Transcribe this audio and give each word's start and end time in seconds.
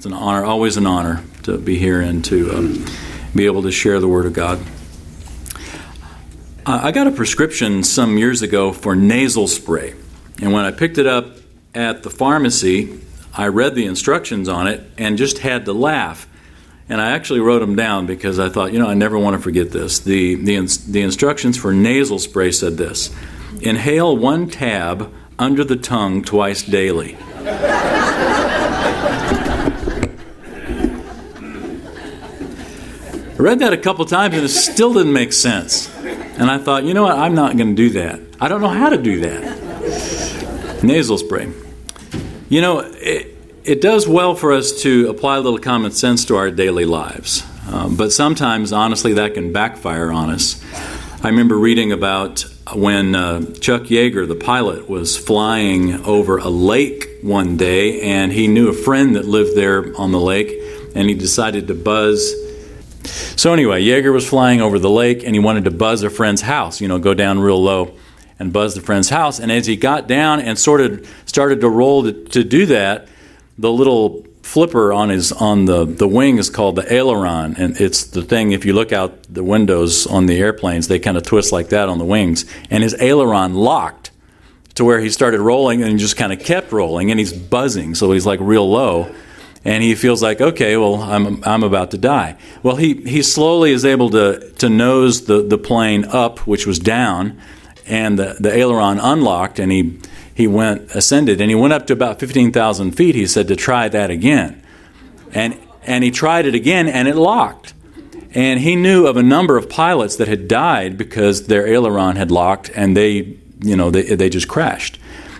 It's 0.00 0.06
an 0.06 0.14
honor, 0.14 0.46
always 0.46 0.78
an 0.78 0.86
honor 0.86 1.22
to 1.42 1.58
be 1.58 1.76
here 1.76 2.00
and 2.00 2.24
to 2.24 2.56
um, 2.56 2.86
be 3.36 3.44
able 3.44 3.64
to 3.64 3.70
share 3.70 4.00
the 4.00 4.08
Word 4.08 4.24
of 4.24 4.32
God. 4.32 4.58
I 6.64 6.90
got 6.90 7.06
a 7.06 7.10
prescription 7.10 7.82
some 7.82 8.16
years 8.16 8.40
ago 8.40 8.72
for 8.72 8.96
nasal 8.96 9.46
spray, 9.46 9.94
and 10.40 10.54
when 10.54 10.64
I 10.64 10.70
picked 10.70 10.96
it 10.96 11.06
up 11.06 11.36
at 11.74 12.02
the 12.02 12.08
pharmacy, 12.08 12.98
I 13.34 13.48
read 13.48 13.74
the 13.74 13.84
instructions 13.84 14.48
on 14.48 14.68
it 14.68 14.90
and 14.96 15.18
just 15.18 15.36
had 15.36 15.66
to 15.66 15.74
laugh. 15.74 16.26
And 16.88 16.98
I 16.98 17.10
actually 17.10 17.40
wrote 17.40 17.58
them 17.58 17.76
down 17.76 18.06
because 18.06 18.38
I 18.38 18.48
thought, 18.48 18.72
you 18.72 18.78
know, 18.78 18.88
I 18.88 18.94
never 18.94 19.18
want 19.18 19.36
to 19.36 19.42
forget 19.42 19.70
this. 19.70 19.98
The, 19.98 20.36
the, 20.36 20.66
the 20.88 21.02
instructions 21.02 21.58
for 21.58 21.74
nasal 21.74 22.18
spray 22.18 22.52
said 22.52 22.78
this 22.78 23.14
Inhale 23.60 24.16
one 24.16 24.48
tab 24.48 25.12
under 25.38 25.62
the 25.62 25.76
tongue 25.76 26.24
twice 26.24 26.62
daily. 26.62 27.18
Read 33.40 33.60
that 33.60 33.72
a 33.72 33.78
couple 33.78 34.04
times 34.04 34.34
and 34.34 34.44
it 34.44 34.48
still 34.48 34.92
didn't 34.92 35.12
make 35.12 35.32
sense. 35.32 35.94
And 35.96 36.50
I 36.50 36.58
thought, 36.58 36.84
you 36.84 36.94
know 36.94 37.02
what, 37.02 37.18
I'm 37.18 37.34
not 37.34 37.56
going 37.56 37.74
to 37.74 37.74
do 37.74 37.90
that. 37.90 38.20
I 38.40 38.48
don't 38.48 38.60
know 38.60 38.68
how 38.68 38.88
to 38.88 38.96
do 38.96 39.20
that. 39.20 40.82
Nasal 40.82 41.18
spray. 41.18 41.52
You 42.48 42.60
know, 42.60 42.80
it, 42.80 43.36
it 43.64 43.80
does 43.80 44.08
well 44.08 44.34
for 44.34 44.52
us 44.52 44.82
to 44.82 45.08
apply 45.08 45.36
a 45.36 45.40
little 45.40 45.58
common 45.58 45.92
sense 45.92 46.24
to 46.26 46.36
our 46.36 46.50
daily 46.50 46.84
lives. 46.84 47.44
Um, 47.70 47.96
but 47.96 48.12
sometimes, 48.12 48.72
honestly, 48.72 49.14
that 49.14 49.34
can 49.34 49.52
backfire 49.52 50.10
on 50.10 50.30
us. 50.30 50.62
I 51.22 51.28
remember 51.28 51.56
reading 51.58 51.92
about 51.92 52.44
when 52.74 53.14
uh, 53.14 53.42
Chuck 53.60 53.82
Yeager, 53.82 54.26
the 54.26 54.34
pilot, 54.34 54.88
was 54.88 55.16
flying 55.16 56.04
over 56.06 56.38
a 56.38 56.48
lake 56.48 57.06
one 57.22 57.56
day, 57.56 58.00
and 58.00 58.32
he 58.32 58.48
knew 58.48 58.68
a 58.68 58.72
friend 58.72 59.14
that 59.16 59.26
lived 59.26 59.54
there 59.56 59.94
on 59.96 60.12
the 60.12 60.20
lake, 60.20 60.50
and 60.94 61.08
he 61.08 61.14
decided 61.14 61.68
to 61.68 61.74
buzz 61.74 62.34
so 63.04 63.52
anyway, 63.52 63.82
Yeager 63.82 64.12
was 64.12 64.28
flying 64.28 64.60
over 64.60 64.78
the 64.78 64.90
lake 64.90 65.24
and 65.24 65.34
he 65.34 65.40
wanted 65.40 65.64
to 65.64 65.70
buzz 65.70 66.02
a 66.02 66.10
friend's 66.10 66.42
house, 66.42 66.80
you 66.80 66.88
know, 66.88 66.98
go 66.98 67.14
down 67.14 67.38
real 67.38 67.62
low 67.62 67.94
and 68.38 68.52
buzz 68.52 68.74
the 68.74 68.80
friend's 68.80 69.08
house. 69.08 69.38
And 69.38 69.52
as 69.52 69.66
he 69.66 69.76
got 69.76 70.06
down 70.06 70.40
and 70.40 70.58
sort 70.58 70.80
of 70.80 71.08
started 71.26 71.60
to 71.60 71.68
roll 71.68 72.04
to, 72.04 72.12
to 72.12 72.44
do 72.44 72.66
that, 72.66 73.08
the 73.58 73.70
little 73.70 74.24
flipper 74.42 74.92
on 74.92 75.10
his 75.10 75.30
on 75.32 75.66
the, 75.66 75.84
the 75.84 76.08
wing 76.08 76.38
is 76.38 76.50
called 76.50 76.74
the 76.74 76.92
aileron 76.92 77.54
and 77.56 77.80
it's 77.80 78.04
the 78.06 78.22
thing 78.22 78.50
if 78.50 78.64
you 78.64 78.72
look 78.72 78.90
out 78.90 79.22
the 79.32 79.44
windows 79.44 80.06
on 80.08 80.26
the 80.26 80.36
airplanes 80.38 80.88
they 80.88 80.98
kind 80.98 81.16
of 81.16 81.22
twist 81.22 81.52
like 81.52 81.68
that 81.68 81.88
on 81.88 81.98
the 81.98 82.04
wings 82.04 82.44
and 82.68 82.82
his 82.82 82.94
aileron 83.00 83.54
locked 83.54 84.10
to 84.74 84.84
where 84.84 84.98
he 84.98 85.08
started 85.10 85.40
rolling 85.40 85.82
and 85.82 85.92
he 85.92 85.98
just 85.98 86.16
kind 86.16 86.32
of 86.32 86.40
kept 86.40 86.72
rolling 86.72 87.10
and 87.12 87.20
he's 87.20 87.32
buzzing 87.32 87.94
so 87.94 88.10
he's 88.10 88.26
like 88.26 88.40
real 88.40 88.68
low 88.68 89.14
and 89.64 89.82
he 89.82 89.94
feels 89.94 90.22
like, 90.22 90.40
okay, 90.40 90.76
well, 90.76 91.02
I'm, 91.02 91.42
I'm 91.44 91.62
about 91.62 91.90
to 91.90 91.98
die. 91.98 92.36
Well, 92.62 92.76
he, 92.76 92.94
he 92.94 93.22
slowly 93.22 93.72
is 93.72 93.84
able 93.84 94.10
to, 94.10 94.50
to 94.52 94.70
nose 94.70 95.26
the, 95.26 95.42
the 95.42 95.58
plane 95.58 96.04
up, 96.06 96.46
which 96.46 96.66
was 96.66 96.78
down, 96.78 97.38
and 97.86 98.18
the, 98.18 98.36
the 98.40 98.54
aileron 98.54 98.98
unlocked, 98.98 99.58
and 99.58 99.70
he, 99.70 99.98
he 100.34 100.46
went, 100.46 100.90
ascended, 100.92 101.40
and 101.40 101.50
he 101.50 101.54
went 101.54 101.74
up 101.74 101.86
to 101.88 101.92
about 101.92 102.18
15,000 102.20 102.92
feet, 102.92 103.14
he 103.14 103.26
said, 103.26 103.48
to 103.48 103.56
try 103.56 103.88
that 103.88 104.10
again. 104.10 104.62
And, 105.32 105.58
and 105.82 106.02
he 106.04 106.10
tried 106.10 106.46
it 106.46 106.54
again, 106.54 106.88
and 106.88 107.06
it 107.06 107.16
locked. 107.16 107.74
And 108.32 108.60
he 108.60 108.76
knew 108.76 109.06
of 109.06 109.16
a 109.16 109.22
number 109.22 109.58
of 109.58 109.68
pilots 109.68 110.16
that 110.16 110.28
had 110.28 110.48
died 110.48 110.96
because 110.96 111.48
their 111.48 111.66
aileron 111.66 112.16
had 112.16 112.30
locked, 112.30 112.70
and 112.74 112.96
they, 112.96 113.36
you 113.60 113.76
know, 113.76 113.90
they, 113.90 114.14
they 114.14 114.30
just 114.30 114.48
crashed. 114.48 114.98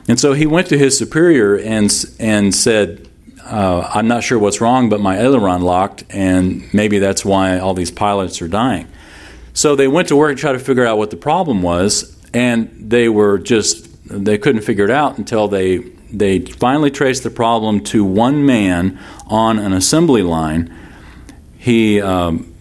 And 0.09 0.21
so 0.21 0.35
he 0.35 0.45
went 0.45 0.67
to 0.69 0.77
his 0.77 0.99
superior 0.99 1.57
and, 1.57 1.91
and 2.19 2.55
said, 2.55 3.09
uh, 3.51 3.91
I'm 3.93 4.07
not 4.07 4.23
sure 4.23 4.39
what's 4.39 4.61
wrong, 4.61 4.89
but 4.89 5.01
my 5.01 5.19
aileron 5.19 5.63
locked, 5.63 6.05
and 6.09 6.73
maybe 6.73 7.01
that's 7.01 7.25
why 7.25 7.59
all 7.59 7.75
these 7.75 7.91
pilots 7.91 8.41
are 8.41 8.49
dying. 8.49 8.87
So 9.53 9.75
they 9.75 9.89
went 9.89 10.09
to 10.09 10.17
work 10.17 10.31
and 10.31 10.39
tried 10.39 10.53
to 10.53 10.61
figure 10.61 10.87
out 10.87 10.99
what 10.99 11.11
the 11.11 11.17
problem 11.17 11.61
was, 11.61 12.17
and 12.33 12.71
they 12.79 13.09
were 13.09 13.39
just 13.39 13.89
they 14.05 14.39
couldn't 14.39 14.63
figure 14.63 14.85
it 14.85 14.91
out 14.91 15.19
until 15.19 15.49
they 15.49 15.79
they 16.13 16.41
finally 16.41 16.93
traced 16.93 17.25
the 17.25 17.31
problem 17.31 17.83
to 17.85 18.05
one 18.05 18.47
man 18.47 18.99
on 19.27 19.59
an 19.59 19.73
assembly 19.73 20.23
line. 20.23 20.73
He 21.59 22.01
um, 22.01 22.55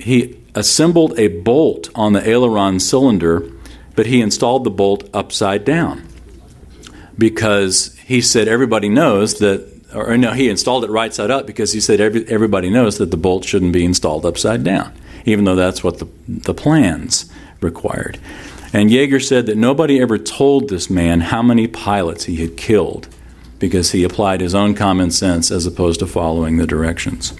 he 0.00 0.36
assembled 0.56 1.16
a 1.16 1.28
bolt 1.28 1.90
on 1.94 2.12
the 2.12 2.28
aileron 2.28 2.80
cylinder, 2.80 3.48
but 3.94 4.06
he 4.06 4.20
installed 4.20 4.64
the 4.64 4.70
bolt 4.70 5.08
upside 5.14 5.64
down 5.64 6.08
because 7.16 7.96
he 7.98 8.20
said 8.20 8.48
everybody 8.48 8.88
knows 8.88 9.38
that 9.38 9.73
or 9.94 10.16
no, 10.16 10.32
he 10.32 10.48
installed 10.48 10.84
it 10.84 10.90
right 10.90 11.14
side 11.14 11.30
up 11.30 11.46
because 11.46 11.72
he 11.72 11.80
said 11.80 12.00
every, 12.00 12.26
everybody 12.28 12.70
knows 12.70 12.98
that 12.98 13.10
the 13.10 13.16
bolt 13.16 13.44
shouldn't 13.44 13.72
be 13.72 13.84
installed 13.84 14.26
upside 14.26 14.64
down, 14.64 14.92
even 15.24 15.44
though 15.44 15.56
that's 15.56 15.84
what 15.84 15.98
the, 15.98 16.08
the 16.28 16.54
plans 16.54 17.30
required. 17.60 18.18
And 18.72 18.90
Yeager 18.90 19.24
said 19.24 19.46
that 19.46 19.56
nobody 19.56 20.00
ever 20.00 20.18
told 20.18 20.68
this 20.68 20.90
man 20.90 21.20
how 21.20 21.42
many 21.42 21.68
pilots 21.68 22.24
he 22.24 22.36
had 22.36 22.56
killed 22.56 23.08
because 23.60 23.92
he 23.92 24.02
applied 24.02 24.40
his 24.40 24.54
own 24.54 24.74
common 24.74 25.10
sense 25.10 25.50
as 25.50 25.64
opposed 25.64 26.00
to 26.00 26.06
following 26.06 26.56
the 26.56 26.66
directions. 26.66 27.32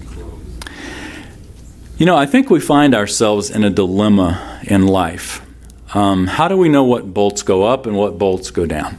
You 1.97 2.05
know, 2.05 2.15
I 2.15 2.25
think 2.25 2.49
we 2.49 2.59
find 2.59 2.95
ourselves 2.95 3.49
in 3.49 3.63
a 3.63 3.69
dilemma 3.69 4.61
in 4.63 4.87
life. 4.87 5.45
Um, 5.93 6.27
how 6.27 6.47
do 6.47 6.57
we 6.57 6.67
know 6.67 6.83
what 6.83 7.13
bolts 7.13 7.43
go 7.43 7.63
up 7.63 7.85
and 7.85 7.95
what 7.95 8.17
bolts 8.17 8.49
go 8.51 8.65
down? 8.65 8.97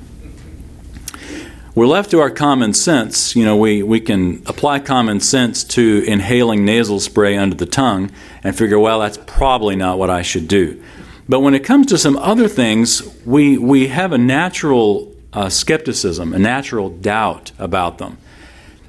We're 1.76 1.86
left 1.86 2.10
to 2.12 2.20
our 2.20 2.30
common 2.30 2.72
sense. 2.72 3.36
You 3.36 3.44
know, 3.44 3.58
we, 3.58 3.82
we 3.82 4.00
can 4.00 4.42
apply 4.46 4.80
common 4.80 5.20
sense 5.20 5.62
to 5.64 6.02
inhaling 6.06 6.64
nasal 6.64 6.98
spray 7.00 7.36
under 7.36 7.54
the 7.54 7.66
tongue 7.66 8.10
and 8.42 8.56
figure, 8.56 8.78
well, 8.78 9.00
that's 9.00 9.18
probably 9.26 9.76
not 9.76 9.98
what 9.98 10.08
I 10.08 10.22
should 10.22 10.48
do. 10.48 10.82
But 11.28 11.40
when 11.40 11.52
it 11.52 11.64
comes 11.64 11.88
to 11.88 11.98
some 11.98 12.16
other 12.16 12.48
things, 12.48 13.02
we, 13.26 13.58
we 13.58 13.88
have 13.88 14.12
a 14.12 14.18
natural 14.18 15.14
uh, 15.34 15.50
skepticism, 15.50 16.32
a 16.32 16.38
natural 16.38 16.88
doubt 16.88 17.52
about 17.58 17.98
them. 17.98 18.16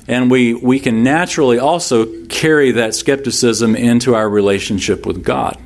And 0.07 0.31
we, 0.31 0.53
we 0.53 0.79
can 0.79 1.03
naturally 1.03 1.59
also 1.59 2.25
carry 2.27 2.71
that 2.71 2.95
skepticism 2.95 3.75
into 3.75 4.15
our 4.15 4.29
relationship 4.29 5.05
with 5.05 5.25
God. 5.25 5.59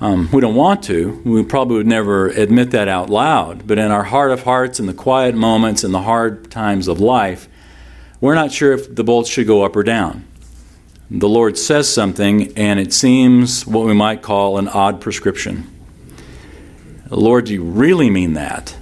Um, 0.00 0.28
we 0.30 0.40
don't 0.40 0.54
want 0.54 0.84
to. 0.84 1.20
We 1.24 1.42
probably 1.42 1.78
would 1.78 1.86
never 1.86 2.28
admit 2.28 2.70
that 2.70 2.86
out 2.86 3.10
loud. 3.10 3.66
But 3.66 3.78
in 3.78 3.90
our 3.90 4.04
heart 4.04 4.30
of 4.30 4.44
hearts, 4.44 4.78
in 4.78 4.86
the 4.86 4.94
quiet 4.94 5.34
moments, 5.34 5.82
in 5.82 5.90
the 5.90 6.02
hard 6.02 6.50
times 6.50 6.86
of 6.86 7.00
life, 7.00 7.48
we're 8.20 8.36
not 8.36 8.52
sure 8.52 8.72
if 8.72 8.94
the 8.94 9.02
bolts 9.02 9.28
should 9.28 9.46
go 9.46 9.64
up 9.64 9.74
or 9.74 9.82
down. 9.82 10.24
The 11.10 11.28
Lord 11.28 11.58
says 11.58 11.92
something, 11.92 12.56
and 12.56 12.78
it 12.78 12.92
seems 12.92 13.66
what 13.66 13.86
we 13.86 13.94
might 13.94 14.22
call 14.22 14.58
an 14.58 14.68
odd 14.68 15.00
prescription. 15.00 15.68
Lord, 17.10 17.46
do 17.46 17.54
you 17.54 17.64
really 17.64 18.10
mean 18.10 18.34
that? 18.34 18.76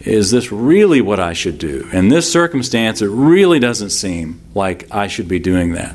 Is 0.00 0.30
this 0.30 0.50
really 0.50 1.00
what 1.00 1.20
I 1.20 1.34
should 1.34 1.58
do? 1.58 1.88
In 1.92 2.08
this 2.08 2.32
circumstance, 2.32 3.02
it 3.02 3.08
really 3.08 3.58
doesn't 3.58 3.90
seem 3.90 4.40
like 4.54 4.90
I 4.90 5.06
should 5.08 5.28
be 5.28 5.38
doing 5.38 5.72
that. 5.72 5.94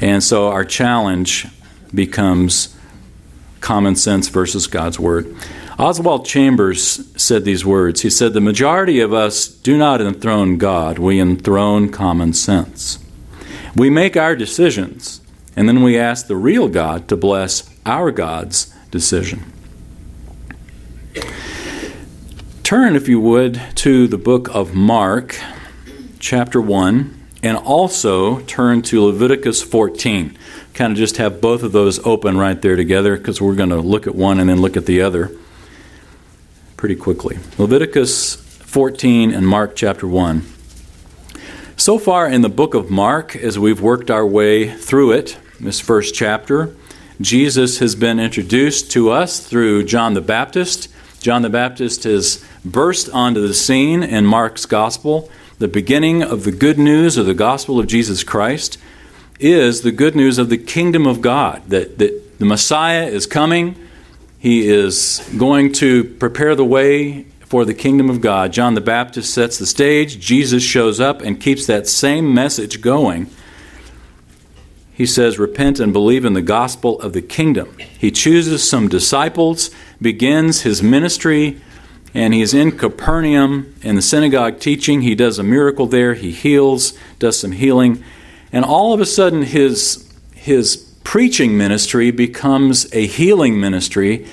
And 0.00 0.22
so 0.22 0.48
our 0.48 0.64
challenge 0.64 1.46
becomes 1.94 2.74
common 3.62 3.96
sense 3.96 4.28
versus 4.28 4.66
God's 4.66 4.98
Word. 5.00 5.34
Oswald 5.78 6.26
Chambers 6.26 7.10
said 7.20 7.44
these 7.44 7.64
words. 7.64 8.02
He 8.02 8.10
said, 8.10 8.34
The 8.34 8.40
majority 8.40 9.00
of 9.00 9.14
us 9.14 9.48
do 9.48 9.78
not 9.78 10.02
enthrone 10.02 10.58
God, 10.58 10.98
we 10.98 11.18
enthrone 11.18 11.88
common 11.88 12.34
sense. 12.34 12.98
We 13.74 13.88
make 13.88 14.16
our 14.16 14.36
decisions, 14.36 15.22
and 15.56 15.66
then 15.66 15.82
we 15.82 15.98
ask 15.98 16.26
the 16.26 16.36
real 16.36 16.68
God 16.68 17.08
to 17.08 17.16
bless 17.16 17.70
our 17.86 18.10
God's 18.10 18.72
decision. 18.90 19.50
Turn, 22.62 22.94
if 22.94 23.08
you 23.08 23.20
would, 23.20 23.60
to 23.76 24.06
the 24.06 24.18
book 24.18 24.54
of 24.54 24.74
Mark, 24.74 25.38
chapter 26.18 26.60
1, 26.60 27.22
and 27.42 27.56
also 27.56 28.40
turn 28.40 28.82
to 28.82 29.04
Leviticus 29.04 29.62
14 29.62 30.36
kind 30.74 30.92
of 30.92 30.98
just 30.98 31.18
have 31.18 31.40
both 31.40 31.62
of 31.62 31.72
those 31.72 31.98
open 32.06 32.38
right 32.38 32.60
there 32.60 32.76
together 32.76 33.16
because 33.16 33.40
we're 33.40 33.54
going 33.54 33.70
to 33.70 33.80
look 33.80 34.06
at 34.06 34.14
one 34.14 34.40
and 34.40 34.48
then 34.48 34.60
look 34.60 34.76
at 34.76 34.86
the 34.86 35.02
other 35.02 35.30
pretty 36.76 36.96
quickly. 36.96 37.38
Leviticus 37.58 38.36
14 38.36 39.32
and 39.32 39.46
Mark 39.46 39.76
chapter 39.76 40.08
1. 40.08 40.42
So 41.76 41.98
far 41.98 42.26
in 42.26 42.42
the 42.42 42.48
book 42.48 42.74
of 42.74 42.90
Mark, 42.90 43.36
as 43.36 43.58
we've 43.58 43.80
worked 43.80 44.10
our 44.10 44.26
way 44.26 44.68
through 44.68 45.12
it, 45.12 45.38
this 45.60 45.80
first 45.80 46.14
chapter, 46.14 46.74
Jesus 47.20 47.78
has 47.78 47.94
been 47.94 48.18
introduced 48.18 48.90
to 48.92 49.10
us 49.10 49.40
through 49.40 49.84
John 49.84 50.14
the 50.14 50.20
Baptist. 50.20 50.88
John 51.20 51.42
the 51.42 51.50
Baptist 51.50 52.04
has 52.04 52.44
burst 52.64 53.08
onto 53.10 53.46
the 53.46 53.54
scene 53.54 54.02
in 54.02 54.26
Mark's 54.26 54.66
gospel, 54.66 55.30
the 55.58 55.68
beginning 55.68 56.22
of 56.22 56.44
the 56.44 56.52
good 56.52 56.78
news 56.78 57.16
of 57.16 57.26
the 57.26 57.34
gospel 57.34 57.78
of 57.78 57.86
Jesus 57.86 58.24
Christ 58.24 58.78
is 59.42 59.82
the 59.82 59.92
good 59.92 60.14
news 60.14 60.38
of 60.38 60.48
the 60.48 60.58
kingdom 60.58 61.06
of 61.06 61.20
God, 61.20 61.62
that, 61.68 61.98
that 61.98 62.38
the 62.38 62.44
Messiah 62.44 63.06
is 63.06 63.26
coming. 63.26 63.76
He 64.38 64.68
is 64.68 65.28
going 65.36 65.72
to 65.74 66.04
prepare 66.04 66.54
the 66.54 66.64
way 66.64 67.24
for 67.40 67.64
the 67.64 67.74
kingdom 67.74 68.08
of 68.08 68.20
God. 68.20 68.52
John 68.52 68.74
the 68.74 68.80
Baptist 68.80 69.34
sets 69.34 69.58
the 69.58 69.66
stage. 69.66 70.18
Jesus 70.18 70.62
shows 70.62 71.00
up 71.00 71.20
and 71.20 71.40
keeps 71.40 71.66
that 71.66 71.86
same 71.86 72.32
message 72.32 72.80
going. 72.80 73.28
He 74.94 75.06
says, 75.06 75.38
Repent 75.38 75.80
and 75.80 75.92
believe 75.92 76.24
in 76.24 76.32
the 76.32 76.42
gospel 76.42 77.00
of 77.00 77.12
the 77.12 77.22
kingdom. 77.22 77.76
He 77.78 78.10
chooses 78.10 78.68
some 78.68 78.88
disciples, 78.88 79.70
begins 80.00 80.62
his 80.62 80.82
ministry, 80.82 81.60
and 82.14 82.34
he 82.34 82.42
is 82.42 82.54
in 82.54 82.76
Capernaum 82.78 83.74
in 83.82 83.96
the 83.96 84.02
synagogue 84.02 84.60
teaching. 84.60 85.02
He 85.02 85.14
does 85.14 85.38
a 85.38 85.42
miracle 85.42 85.86
there. 85.86 86.14
He 86.14 86.30
heals, 86.30 86.92
does 87.18 87.38
some 87.38 87.52
healing. 87.52 88.02
And 88.52 88.64
all 88.64 88.92
of 88.92 89.00
a 89.00 89.06
sudden, 89.06 89.42
his, 89.42 90.08
his 90.34 90.76
preaching 91.04 91.56
ministry 91.56 92.10
becomes 92.10 92.92
a 92.92 93.06
healing 93.06 93.58
ministry. 93.58 94.26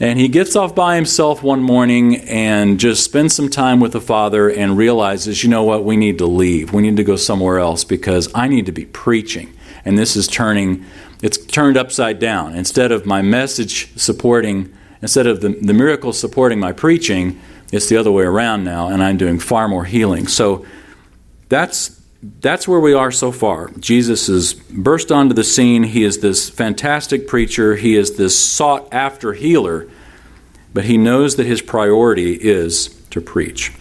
And 0.00 0.18
he 0.18 0.26
gets 0.26 0.56
off 0.56 0.74
by 0.74 0.96
himself 0.96 1.44
one 1.44 1.62
morning 1.62 2.16
and 2.28 2.80
just 2.80 3.04
spends 3.04 3.36
some 3.36 3.48
time 3.48 3.78
with 3.78 3.92
the 3.92 4.00
Father 4.00 4.50
and 4.50 4.76
realizes, 4.76 5.44
you 5.44 5.50
know 5.50 5.62
what, 5.62 5.84
we 5.84 5.96
need 5.96 6.18
to 6.18 6.26
leave. 6.26 6.72
We 6.72 6.82
need 6.82 6.96
to 6.96 7.04
go 7.04 7.14
somewhere 7.14 7.60
else 7.60 7.84
because 7.84 8.28
I 8.34 8.48
need 8.48 8.66
to 8.66 8.72
be 8.72 8.86
preaching. 8.86 9.54
And 9.84 9.96
this 9.96 10.16
is 10.16 10.26
turning, 10.26 10.84
it's 11.22 11.38
turned 11.38 11.76
upside 11.76 12.18
down. 12.18 12.56
Instead 12.56 12.90
of 12.90 13.06
my 13.06 13.22
message 13.22 13.96
supporting, 13.96 14.74
instead 15.00 15.28
of 15.28 15.40
the, 15.40 15.50
the 15.50 15.74
miracle 15.74 16.12
supporting 16.12 16.58
my 16.58 16.72
preaching, 16.72 17.40
it's 17.70 17.88
the 17.88 17.96
other 17.96 18.10
way 18.10 18.24
around 18.24 18.64
now, 18.64 18.88
and 18.88 19.02
I'm 19.02 19.16
doing 19.16 19.38
far 19.38 19.68
more 19.68 19.84
healing. 19.84 20.26
So 20.26 20.66
that's 21.48 22.01
that's 22.22 22.68
where 22.68 22.78
we 22.78 22.94
are 22.94 23.10
so 23.10 23.32
far. 23.32 23.70
Jesus 23.78 24.28
has 24.28 24.54
burst 24.54 25.10
onto 25.10 25.34
the 25.34 25.42
scene. 25.42 25.82
He 25.82 26.04
is 26.04 26.20
this 26.20 26.48
fantastic 26.48 27.26
preacher. 27.26 27.74
He 27.74 27.96
is 27.96 28.16
this 28.16 28.38
sought 28.38 28.92
after 28.92 29.32
healer, 29.32 29.88
but 30.72 30.84
he 30.84 30.96
knows 30.96 31.34
that 31.36 31.46
his 31.46 31.60
priority 31.60 32.34
is 32.34 32.88
to 33.10 33.20
preach. 33.20 33.72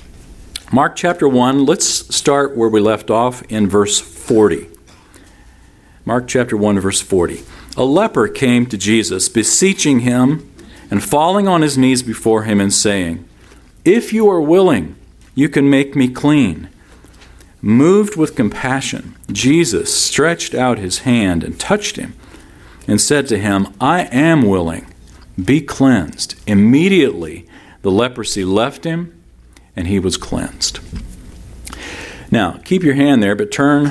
Mark 0.73 0.95
chapter 0.95 1.27
1, 1.27 1.65
let's 1.65 1.85
start 1.85 2.57
where 2.57 2.69
we 2.69 2.79
left 2.79 3.11
off 3.11 3.43
in 3.43 3.67
verse 3.67 3.99
40. 3.99 4.67
Mark 6.03 6.27
chapter 6.27 6.57
1, 6.57 6.79
verse 6.79 7.01
40. 7.01 7.43
A 7.77 7.83
leper 7.83 8.27
came 8.27 8.65
to 8.65 8.77
Jesus, 8.77 9.29
beseeching 9.29 9.99
him 9.99 10.51
and 10.89 11.03
falling 11.03 11.47
on 11.47 11.61
his 11.61 11.77
knees 11.77 12.01
before 12.01 12.43
him 12.43 12.59
and 12.59 12.73
saying, 12.73 13.27
If 13.85 14.11
you 14.11 14.29
are 14.29 14.41
willing, 14.41 14.95
you 15.35 15.47
can 15.47 15.69
make 15.69 15.95
me 15.95 16.07
clean. 16.07 16.69
Moved 17.62 18.16
with 18.16 18.36
compassion, 18.36 19.16
Jesus 19.31 19.94
stretched 19.94 20.56
out 20.56 20.80
his 20.80 21.00
hand 21.00 21.44
and 21.44 21.60
touched 21.60 21.96
him 21.96 22.16
and 22.88 23.00
said 23.00 23.28
to 23.28 23.38
him, 23.38 23.68
I 23.80 24.04
am 24.06 24.42
willing, 24.42 24.88
be 25.44 25.62
cleansed. 25.62 26.36
Immediately 26.48 27.48
the 27.84 27.92
leprosy 27.92 28.44
left 28.44 28.84
him 28.84 29.22
and 29.75 29.88
he 29.88 30.00
was 30.00 30.18
cleansed. 30.18 30.80
Now, 32.31 32.60
keep 32.63 32.81
your 32.81 32.96
hand 32.96 33.22
there, 33.22 33.36
but 33.36 33.52
turn 33.52 33.88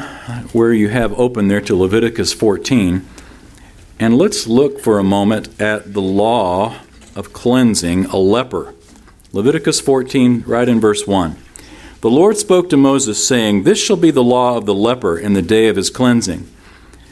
where 0.53 0.73
you 0.73 0.89
have 0.89 1.19
open 1.19 1.49
there 1.49 1.61
to 1.61 1.77
Leviticus 1.77 2.33
14, 2.33 3.07
and 3.99 4.17
let's 4.17 4.47
look 4.47 4.81
for 4.81 4.99
a 4.99 5.05
moment 5.05 5.61
at 5.61 5.93
the 5.93 6.01
law 6.01 6.79
of 7.15 7.35
cleansing 7.35 8.07
a 8.07 8.17
leper. 8.17 8.75
Leviticus 9.33 9.81
14, 9.81 10.45
right 10.47 10.69
in 10.69 10.81
verse 10.81 11.07
1. 11.07 11.37
The 12.00 12.11
Lord 12.11 12.38
spoke 12.38 12.70
to 12.70 12.79
Moses, 12.79 13.26
saying, 13.26 13.64
This 13.64 13.79
shall 13.79 13.97
be 13.97 14.11
the 14.11 14.25
law 14.25 14.56
of 14.56 14.64
the 14.64 14.75
leper 14.75 15.19
in 15.19 15.35
the 15.35 15.43
day 15.43 15.69
of 15.69 15.76
his 15.76 15.91
cleansing. 15.91 16.49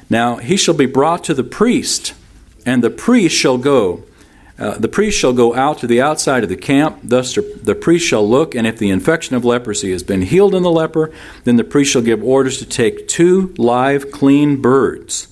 Now 0.09 0.37
he 0.37 0.57
shall 0.57 0.75
be 0.75 0.87
brought 0.87 1.25
to 1.25 1.35
the 1.35 1.45
priest, 1.45 2.15
and 2.65 2.83
the 2.83 2.89
priest 2.89 3.37
shall 3.37 3.59
go. 3.59 4.05
Uh, 4.59 4.79
the 4.79 4.89
priest 4.89 5.19
shall 5.19 5.35
go 5.35 5.55
out 5.55 5.79
to 5.79 5.87
the 5.87 6.01
outside 6.01 6.43
of 6.43 6.49
the 6.49 6.57
camp. 6.57 7.01
Thus 7.03 7.35
the 7.35 7.77
priest 7.79 8.07
shall 8.07 8.27
look, 8.27 8.55
and 8.55 8.67
if 8.67 8.79
the 8.79 8.89
infection 8.89 9.37
of 9.37 9.45
leprosy 9.45 9.93
has 9.93 10.03
been 10.03 10.23
healed 10.23 10.55
in 10.55 10.63
the 10.63 10.71
leper, 10.71 11.13
then 11.45 11.57
the 11.57 11.65
priest 11.65 11.93
shall 11.93 12.03
give 12.03 12.25
orders 12.25 12.57
to 12.59 12.65
take 12.65 13.07
two 13.09 13.55
live, 13.59 14.11
clean 14.11 14.61
birds, 14.63 15.29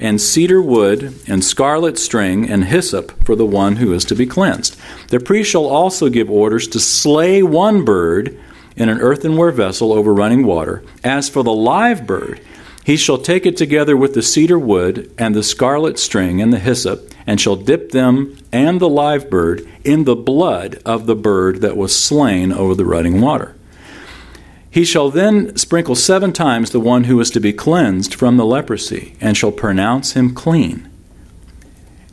and 0.00 0.22
cedar 0.22 0.62
wood, 0.62 1.14
and 1.28 1.44
scarlet 1.44 1.98
string, 1.98 2.48
and 2.48 2.64
hyssop 2.64 3.12
for 3.24 3.36
the 3.36 3.46
one 3.46 3.76
who 3.76 3.92
is 3.92 4.06
to 4.06 4.14
be 4.14 4.26
cleansed. 4.26 4.74
The 5.10 5.20
priest 5.20 5.50
shall 5.50 5.66
also 5.66 6.08
give 6.08 6.30
orders 6.30 6.66
to 6.68 6.80
slay 6.80 7.42
one 7.42 7.84
bird 7.84 8.40
in 8.76 8.88
an 8.88 9.00
earthenware 9.00 9.50
vessel 9.50 9.92
over 9.92 10.12
running 10.12 10.46
water. 10.46 10.82
As 11.02 11.28
for 11.28 11.42
the 11.42 11.52
live 11.52 12.06
bird, 12.06 12.40
he 12.84 12.96
shall 12.96 13.18
take 13.18 13.46
it 13.46 13.56
together 13.56 13.96
with 13.96 14.14
the 14.14 14.22
cedar 14.22 14.58
wood 14.58 15.12
and 15.18 15.34
the 15.34 15.42
scarlet 15.42 15.98
string 15.98 16.40
and 16.40 16.52
the 16.52 16.58
hyssop, 16.58 17.10
and 17.26 17.40
shall 17.40 17.56
dip 17.56 17.90
them 17.90 18.36
and 18.52 18.78
the 18.78 18.88
live 18.88 19.28
bird 19.28 19.66
in 19.82 20.04
the 20.04 20.14
blood 20.14 20.80
of 20.84 21.06
the 21.06 21.16
bird 21.16 21.62
that 21.62 21.76
was 21.76 21.98
slain 21.98 22.52
over 22.52 22.76
the 22.76 22.84
running 22.84 23.20
water. 23.20 23.56
He 24.70 24.84
shall 24.84 25.10
then 25.10 25.56
sprinkle 25.56 25.94
seven 25.94 26.32
times 26.32 26.70
the 26.70 26.78
one 26.78 27.04
who 27.04 27.18
is 27.18 27.30
to 27.30 27.40
be 27.40 27.52
cleansed 27.52 28.14
from 28.14 28.36
the 28.36 28.44
leprosy, 28.44 29.16
and 29.20 29.36
shall 29.36 29.50
pronounce 29.50 30.12
him 30.12 30.34
clean, 30.34 30.88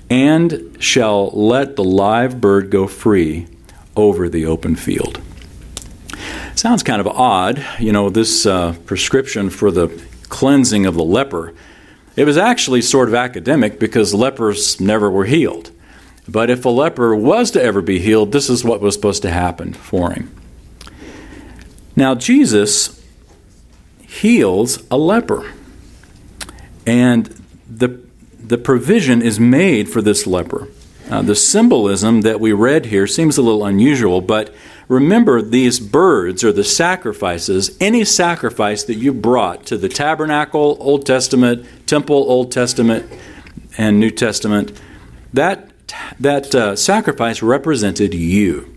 and 0.10 0.76
shall 0.80 1.30
let 1.32 1.76
the 1.76 1.84
live 1.84 2.40
bird 2.40 2.72
go 2.72 2.88
free 2.88 3.48
over 3.96 4.28
the 4.28 4.46
open 4.46 4.76
field. 4.76 5.22
Sounds 6.56 6.84
kind 6.84 7.02
of 7.02 7.08
odd, 7.08 7.66
you 7.80 7.92
know, 7.92 8.10
this 8.10 8.46
uh, 8.46 8.76
prescription 8.86 9.50
for 9.50 9.72
the 9.72 9.88
cleansing 10.30 10.86
of 10.86 10.96
the 10.96 11.04
leper. 11.04 11.54
It 12.16 12.26
was 12.26 12.38
actually 12.38 12.82
sort 12.84 13.10
of 13.10 13.16
academic 13.16 13.80
because 13.80 14.14
lepers 14.14 14.80
never 14.80 15.10
were 15.10 15.26
healed. 15.26 15.72
But 16.28 16.50
if 16.50 16.64
a 16.64 16.70
leper 16.70 17.16
was 17.16 17.52
to 17.52 17.62
ever 17.62 17.82
be 17.82 18.00
healed, 18.00 18.32
this 18.32 18.50
is 18.50 18.64
what 18.64 18.82
was 18.82 18.94
supposed 18.94 19.24
to 19.24 19.32
happen 19.32 19.74
for 19.74 20.12
him. 20.12 20.34
Now, 21.96 22.16
Jesus 22.16 23.04
heals 24.00 24.84
a 24.90 24.98
leper. 24.98 25.52
And 26.86 27.26
the, 27.68 28.00
the 28.40 28.58
provision 28.58 29.22
is 29.22 29.40
made 29.40 29.90
for 29.90 30.02
this 30.02 30.28
leper. 30.28 30.68
Uh, 31.10 31.22
the 31.22 31.36
symbolism 31.36 32.22
that 32.22 32.40
we 32.40 32.54
read 32.54 32.86
here 32.86 33.08
seems 33.08 33.38
a 33.38 33.42
little 33.42 33.66
unusual, 33.66 34.22
but 34.22 34.54
remember 34.88 35.42
these 35.42 35.80
birds 35.80 36.44
or 36.44 36.52
the 36.52 36.64
sacrifices, 36.64 37.76
any 37.80 38.06
sacrifice 38.06 38.84
that 38.84 38.96
you 38.96 39.14
brought 39.14 39.66
to 39.68 39.78
the 39.78 39.90
tabernacle, 39.90 40.78
Old 40.80 41.06
Testament, 41.06 41.66
temple, 41.88 42.16
Old 42.16 42.52
Testament, 42.52 43.12
and 43.78 44.00
New 44.00 44.12
Testament, 44.12 44.80
that, 45.34 45.70
that 46.20 46.54
uh, 46.54 46.76
sacrifice 46.76 47.42
represented 47.42 48.14
you. 48.14 48.74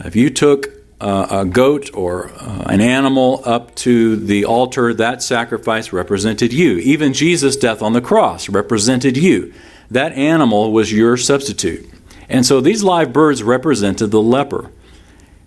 If 0.00 0.16
you 0.16 0.30
took 0.30 0.70
uh, 1.00 1.26
a 1.30 1.44
goat 1.44 1.90
or 1.94 2.30
uh, 2.30 2.64
an 2.66 2.80
animal 2.80 3.42
up 3.44 3.74
to 3.74 4.16
the 4.16 4.44
altar, 4.44 4.94
that 4.94 5.22
sacrifice 5.22 5.92
represented 5.92 6.52
you. 6.52 6.78
Even 6.78 7.12
Jesus' 7.12 7.56
death 7.56 7.82
on 7.82 7.92
the 7.92 8.00
cross 8.00 8.48
represented 8.48 9.16
you 9.16 9.52
that 9.90 10.12
animal 10.12 10.72
was 10.72 10.92
your 10.92 11.16
substitute. 11.16 11.88
And 12.28 12.44
so 12.46 12.60
these 12.60 12.82
live 12.82 13.12
birds 13.12 13.42
represented 13.42 14.10
the 14.10 14.22
leper. 14.22 14.70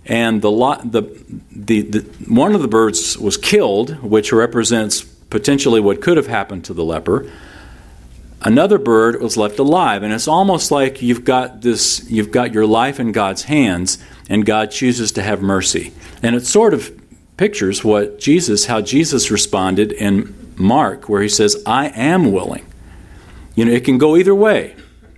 And 0.05 0.41
the, 0.41 0.51
the, 0.85 1.01
the, 1.51 1.81
the, 1.81 1.99
one 2.31 2.55
of 2.55 2.61
the 2.61 2.67
birds 2.67 3.17
was 3.17 3.35
killed, 3.35 4.01
which 4.01 4.31
represents 4.31 5.01
potentially 5.01 5.81
what 5.81 6.01
could 6.01 6.17
have 6.17 6.27
happened 6.27 6.63
to 6.65 6.73
the 6.73 6.83
leper. 6.83 7.29
Another 8.41 8.77
bird 8.77 9.19
was 9.21 9.35
left 9.35 9.59
alive, 9.59 10.03
and 10.03 10.13
it's 10.13 10.27
almost 10.27 10.71
like 10.71 11.01
you've 11.01 11.25
got 11.25 11.61
this, 11.61 12.09
you've 12.09 12.31
got 12.31 12.53
your 12.53 12.65
life 12.65 12.99
in 12.99 13.11
God's 13.11 13.43
hands, 13.43 13.97
and 14.29 14.45
God 14.45 14.71
chooses 14.71 15.11
to 15.13 15.23
have 15.23 15.41
mercy. 15.41 15.91
And 16.21 16.35
it 16.35 16.45
sort 16.45 16.73
of 16.73 16.91
pictures 17.35 17.83
what 17.83 18.19
Jesus, 18.19 18.67
how 18.67 18.81
Jesus 18.81 19.31
responded 19.31 19.91
in 19.91 20.35
Mark, 20.55 21.09
where 21.09 21.21
he 21.21 21.29
says, 21.29 21.61
I 21.65 21.87
am 21.89 22.31
willing. 22.31 22.65
You 23.55 23.65
know, 23.65 23.71
it 23.71 23.83
can 23.83 23.97
go 23.97 24.15
either 24.15 24.35
way. 24.35 24.75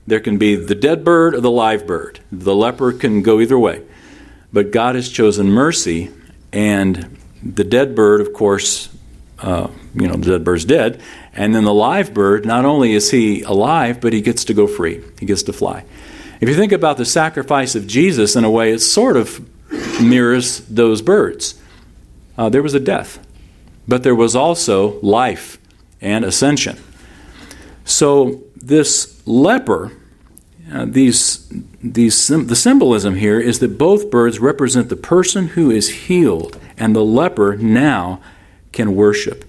There 0.10 0.20
can 0.20 0.38
be 0.38 0.56
the 0.56 0.74
dead 0.74 1.06
bird 1.06 1.36
or 1.36 1.42
the 1.42 1.52
live 1.52 1.86
bird. 1.86 2.20
The 2.32 2.56
leper 2.56 2.92
can 2.94 3.22
go 3.22 3.40
either 3.40 3.60
way. 3.60 3.84
But 4.52 4.72
God 4.72 4.96
has 4.96 5.08
chosen 5.08 5.52
mercy, 5.52 6.10
and 6.52 7.16
the 7.44 7.64
dead 7.64 7.94
bird, 7.94 8.20
of 8.20 8.34
course, 8.34 8.90
uh, 9.38 9.68
you 9.94 10.08
know, 10.08 10.16
the 10.16 10.32
dead 10.32 10.44
bird's 10.44 10.66
dead. 10.66 11.00
And 11.34 11.54
then 11.54 11.64
the 11.64 11.74
live 11.74 12.12
bird, 12.12 12.44
not 12.44 12.66
only 12.66 12.94
is 12.94 13.12
he 13.12 13.44
alive, 13.44 14.02
but 14.02 14.12
he 14.12 14.22
gets 14.22 14.46
to 14.46 14.54
go 14.56 14.66
free. 14.66 15.04
He 15.20 15.28
gets 15.28 15.44
to 15.44 15.54
fly. 15.54 15.86
If 16.42 16.50
you 16.50 16.56
think 16.56 16.72
about 16.72 16.98
the 16.98 17.06
sacrifice 17.06 17.76
of 17.76 17.86
Jesus 17.86 18.36
in 18.36 18.44
a 18.44 18.50
way, 18.50 18.72
it 18.72 18.80
sort 18.80 19.16
of 19.16 19.48
mirrors 20.02 20.62
those 20.62 21.04
birds. 21.04 21.62
Uh, 22.36 22.50
there 22.50 22.64
was 22.64 22.74
a 22.74 22.80
death, 22.80 23.26
but 23.88 24.02
there 24.02 24.16
was 24.16 24.36
also 24.36 25.00
life 25.02 25.60
and 26.02 26.26
ascension. 26.26 26.80
So 27.86 28.44
this 28.56 29.22
leper, 29.28 29.92
uh, 30.72 30.86
these, 30.86 31.48
these, 31.84 32.28
the 32.28 32.56
symbolism 32.56 33.16
here 33.16 33.40
is 33.40 33.60
that 33.60 33.78
both 33.78 34.12
birds 34.12 34.40
represent 34.40 34.90
the 34.90 34.96
person 34.96 35.50
who 35.50 35.72
is 35.72 35.90
healed, 35.90 36.60
and 36.78 36.96
the 36.96 37.04
leper 37.04 37.56
now 37.56 38.22
can 38.72 38.96
worship. 38.96 39.46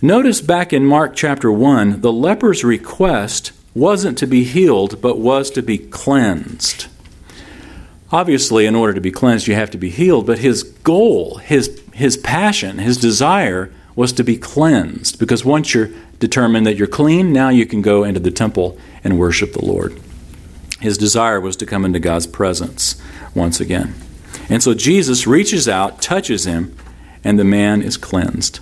Notice 0.00 0.40
back 0.40 0.72
in 0.72 0.84
Mark 0.84 1.14
chapter 1.14 1.50
1, 1.50 2.00
the 2.00 2.12
leper's 2.12 2.64
request 2.64 3.52
wasn't 3.74 4.16
to 4.18 4.26
be 4.26 4.44
healed, 4.44 5.00
but 5.02 5.18
was 5.18 5.50
to 5.50 5.62
be 5.62 5.78
cleansed. 5.78 6.86
Obviously, 8.10 8.64
in 8.64 8.74
order 8.74 8.94
to 8.94 9.00
be 9.00 9.10
cleansed, 9.10 9.46
you 9.46 9.54
have 9.54 9.70
to 9.70 9.78
be 9.78 9.90
healed, 9.90 10.26
but 10.26 10.38
his 10.38 10.62
goal, 10.62 11.38
his, 11.38 11.82
his 11.92 12.16
passion, 12.16 12.78
his 12.78 12.96
desire 12.96 13.70
was 13.94 14.12
to 14.12 14.24
be 14.24 14.36
cleansed 14.36 15.18
because 15.18 15.44
once 15.44 15.74
you're 15.74 15.90
determined 16.20 16.66
that 16.66 16.76
you're 16.76 16.86
clean, 16.86 17.32
now 17.32 17.48
you 17.48 17.66
can 17.66 17.82
go 17.82 18.04
into 18.04 18.20
the 18.20 18.30
temple 18.30 18.78
and 19.04 19.18
worship 19.18 19.52
the 19.52 19.64
Lord. 19.64 20.00
His 20.80 20.98
desire 20.98 21.40
was 21.40 21.56
to 21.56 21.66
come 21.66 21.84
into 21.84 21.98
God's 21.98 22.26
presence 22.26 23.00
once 23.34 23.60
again. 23.60 23.94
And 24.48 24.62
so 24.62 24.74
Jesus 24.74 25.26
reaches 25.26 25.68
out, 25.68 26.00
touches 26.00 26.44
him, 26.44 26.76
and 27.24 27.38
the 27.38 27.44
man 27.44 27.82
is 27.82 27.96
cleansed. 27.96 28.60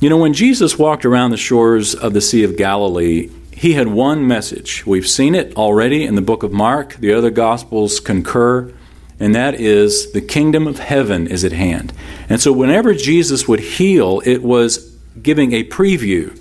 You 0.00 0.10
know, 0.10 0.18
when 0.18 0.32
Jesus 0.32 0.78
walked 0.78 1.04
around 1.04 1.30
the 1.30 1.36
shores 1.36 1.94
of 1.94 2.12
the 2.12 2.20
Sea 2.20 2.44
of 2.44 2.56
Galilee, 2.56 3.30
he 3.50 3.72
had 3.72 3.88
one 3.88 4.26
message. 4.26 4.84
We've 4.84 5.08
seen 5.08 5.34
it 5.34 5.56
already 5.56 6.04
in 6.04 6.14
the 6.14 6.22
book 6.22 6.42
of 6.42 6.52
Mark. 6.52 6.96
The 6.96 7.14
other 7.14 7.30
Gospels 7.30 8.00
concur, 8.00 8.72
and 9.18 9.34
that 9.34 9.54
is 9.54 10.12
the 10.12 10.20
kingdom 10.20 10.66
of 10.66 10.78
heaven 10.78 11.26
is 11.26 11.44
at 11.44 11.52
hand. 11.52 11.94
And 12.28 12.40
so, 12.40 12.52
whenever 12.52 12.92
Jesus 12.92 13.48
would 13.48 13.60
heal, 13.60 14.20
it 14.26 14.42
was 14.42 14.94
giving 15.22 15.54
a 15.54 15.64
preview 15.64 16.38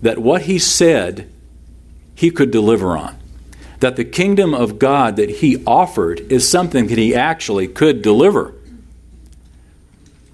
that 0.00 0.18
what 0.18 0.42
he 0.42 0.60
said 0.60 1.28
he 2.14 2.30
could 2.30 2.52
deliver 2.52 2.96
on. 2.96 3.18
That 3.82 3.96
the 3.96 4.04
kingdom 4.04 4.54
of 4.54 4.78
God 4.78 5.16
that 5.16 5.28
he 5.28 5.60
offered 5.66 6.20
is 6.30 6.48
something 6.48 6.86
that 6.86 6.98
he 6.98 7.16
actually 7.16 7.66
could 7.66 8.00
deliver. 8.00 8.54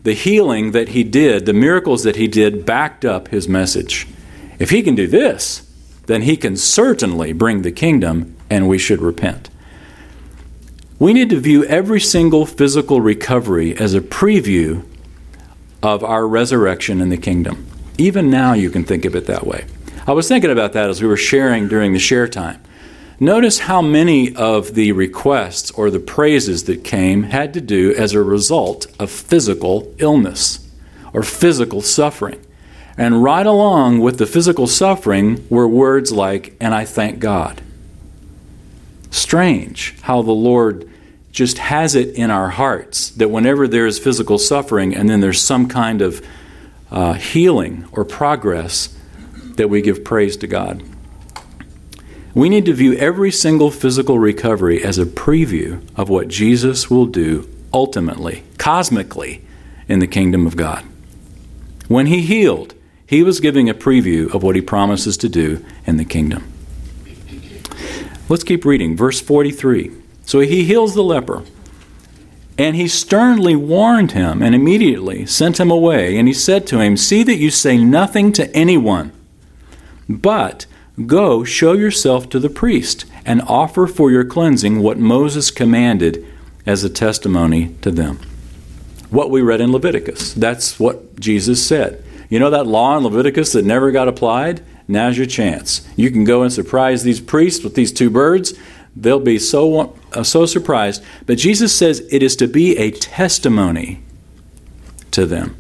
The 0.03 0.13
healing 0.13 0.73
that 0.73 0.91
he 0.91 1.03
did, 1.03 1.47
the 1.47 1.55
miracles 1.55 2.03
that 2.03 2.17
he 2.17 2.29
did, 2.29 2.67
backed 2.67 3.07
up 3.07 3.29
his 3.29 3.49
message. 3.49 4.07
If 4.59 4.69
he 4.69 4.83
can 4.83 4.95
do 4.95 5.07
this, 5.07 5.67
then 6.05 6.23
he 6.23 6.37
can 6.37 6.59
certainly 6.59 7.33
bring 7.33 7.63
the 7.63 7.73
kingdom, 7.73 8.37
and 8.51 8.69
we 8.69 8.77
should 8.77 9.01
repent. 9.01 9.49
We 10.99 11.15
need 11.15 11.31
to 11.31 11.41
view 11.41 11.65
every 11.65 12.01
single 12.01 12.45
physical 12.45 13.01
recovery 13.01 13.75
as 13.75 13.95
a 13.95 14.03
preview 14.03 14.85
of 15.83 16.05
our 16.05 16.29
resurrection 16.29 17.01
in 17.01 17.09
the 17.09 17.17
kingdom. 17.17 17.67
Even 17.97 18.29
now, 18.29 18.53
you 18.53 18.69
can 18.69 18.85
think 18.85 19.07
of 19.07 19.17
it 19.17 19.25
that 19.25 19.47
way. 19.47 19.65
I 20.07 20.13
was 20.13 20.29
thinking 20.29 20.51
about 20.51 20.75
that 20.75 20.91
as 20.91 21.01
we 21.01 21.09
were 21.09 21.17
sharing 21.17 21.67
during 21.67 21.95
the 21.95 21.99
share 21.99 22.29
time. 22.29 22.61
Notice 23.21 23.61
how 23.61 23.83
many 23.83 24.35
of 24.37 24.75
the 24.75 24.93
requests 24.93 25.73
or 25.73 25.91
the 25.91 25.99
praises 25.99 26.65
that 26.65 26.85
came 26.85 27.25
had 27.25 27.53
to 27.55 27.61
do 27.61 27.93
as 27.95 28.13
a 28.13 28.23
result 28.23 28.87
of 28.99 29.11
physical 29.11 29.93
illness 29.99 30.69
or 31.13 31.25
physical 31.25 31.83
suffering. 31.83 32.41
And 32.97 33.23
right 33.23 33.47
along 33.47 34.01
with 34.01 34.19
the 34.19 34.27
physical 34.27 34.67
suffering 34.67 35.45
were 35.49 35.67
words 35.67 36.13
like, 36.13 36.55
and 36.61 36.75
I 36.75 36.85
thank 36.85 37.19
God. 37.19 37.61
Strange 39.11 39.99
how 40.03 40.23
the 40.23 40.33
Lord 40.33 40.89
just 41.33 41.59
has 41.59 41.95
it 41.95 42.15
in 42.15 42.31
our 42.31 42.51
hearts 42.51 43.11
that 43.11 43.31
whenever 43.31 43.67
there 43.67 43.87
is 43.87 43.99
physical 43.99 44.39
suffering 44.39 44.95
and 44.95 45.09
then 45.09 45.21
there's 45.21 45.41
some 45.41 45.69
kind 45.69 46.03
of 46.03 46.25
uh, 46.91 47.15
healing 47.15 47.87
or 47.93 48.05
progress, 48.05 48.95
that 49.57 49.69
we 49.69 49.83
give 49.83 50.05
praise 50.05 50.37
to 50.37 50.47
God. 50.47 50.83
We 52.39 52.49
need 52.49 52.67
to 52.67 52.73
view 52.73 52.93
every 52.95 53.33
single 53.33 53.73
physical 53.73 54.17
recovery 54.17 54.85
as 54.85 54.97
a 54.97 55.05
preview 55.05 55.83
of 55.97 56.09
what 56.09 56.29
Jesus 56.29 56.89
will 56.89 57.07
do 57.07 57.49
ultimately, 57.75 58.45
cosmically, 58.59 59.45
in 59.89 59.99
the 59.99 60.07
kingdom 60.07 60.47
of 60.47 60.55
God. 60.55 60.85
When 61.89 62.07
he 62.07 62.21
healed, 62.21 62.77
he 63.05 63.25
was 63.25 63.41
giving 63.41 63.69
a 63.69 63.75
preview 63.75 64.33
of 64.33 64.45
what 64.45 64.55
he 64.55 64.63
promises 64.63 65.17
to 65.17 65.29
do 65.29 65.67
in 65.85 65.97
the 65.97 66.05
kingdom. 66.05 66.45
Let's 68.29 68.45
keep 68.45 68.65
reading. 68.65 68.97
Verse 68.97 69.21
43. 69.21 69.91
So 70.25 70.39
he 70.39 70.63
heals 70.63 70.95
the 70.95 71.03
leper. 71.03 71.43
And 72.57 72.77
he 72.77 72.87
sternly 72.87 73.57
warned 73.57 74.13
him 74.13 74.43
and 74.43 74.55
immediately 74.55 75.27
sent 75.27 75.59
him 75.59 75.73
away. 75.73 76.17
And 76.17 76.29
he 76.29 76.35
said 76.35 76.69
to 76.69 76.79
him, 76.79 76.97
See 76.97 77.25
that 77.25 77.39
you 77.39 77.51
say 77.51 77.79
nothing 77.79 78.33
to 78.35 78.49
anyone, 78.55 79.11
but 80.09 80.67
go 81.07 81.45
show 81.45 81.73
yourself 81.73 82.29
to 82.31 82.39
the 82.39 82.51
priest 82.51 83.05
and 83.25 83.43
offer 83.43 83.87
for 83.87 84.11
your 84.11 84.25
cleansing 84.25 84.81
what 84.81 84.99
Moses 84.99 85.51
commanded 85.51 86.27
as 86.67 86.85
a 86.85 86.91
testimony 86.91 87.75
to 87.83 87.91
them. 87.91 88.19
What 89.11 89.31
we 89.31 89.41
read 89.41 89.61
in 89.61 89.73
Leviticus. 89.73 90.35
That's 90.35 90.79
what 90.79 91.19
Jesus 91.19 91.65
said. 91.65 92.05
You 92.29 92.39
know 92.39 92.51
that 92.51 92.67
law 92.67 92.97
in 92.97 93.05
Leviticus 93.05 93.53
that 93.53 93.65
never 93.65 93.91
got 93.91 94.09
applied? 94.09 94.63
Now's 94.87 95.17
your 95.17 95.27
chance. 95.27 95.87
You 95.97 96.11
can 96.11 96.25
go 96.25 96.43
and 96.43 96.53
surprise 96.53 97.03
these 97.03 97.21
priests 97.21 97.65
with 97.65 97.75
these 97.75 97.93
two 97.93 98.11
birds. 98.11 98.55
They'll 98.97 99.21
be 99.21 99.39
so, 99.39 99.95
uh, 100.13 100.23
so 100.23 100.47
surprised. 100.47 101.03
But 101.27 101.39
Jesus 101.39 101.77
says 101.77 102.01
it 102.11 102.23
is 102.23 102.37
to 102.37 102.49
be 102.49 102.77
a 102.77 102.91
testimony 102.91 104.03
to 105.11 105.27
them. 105.27 105.57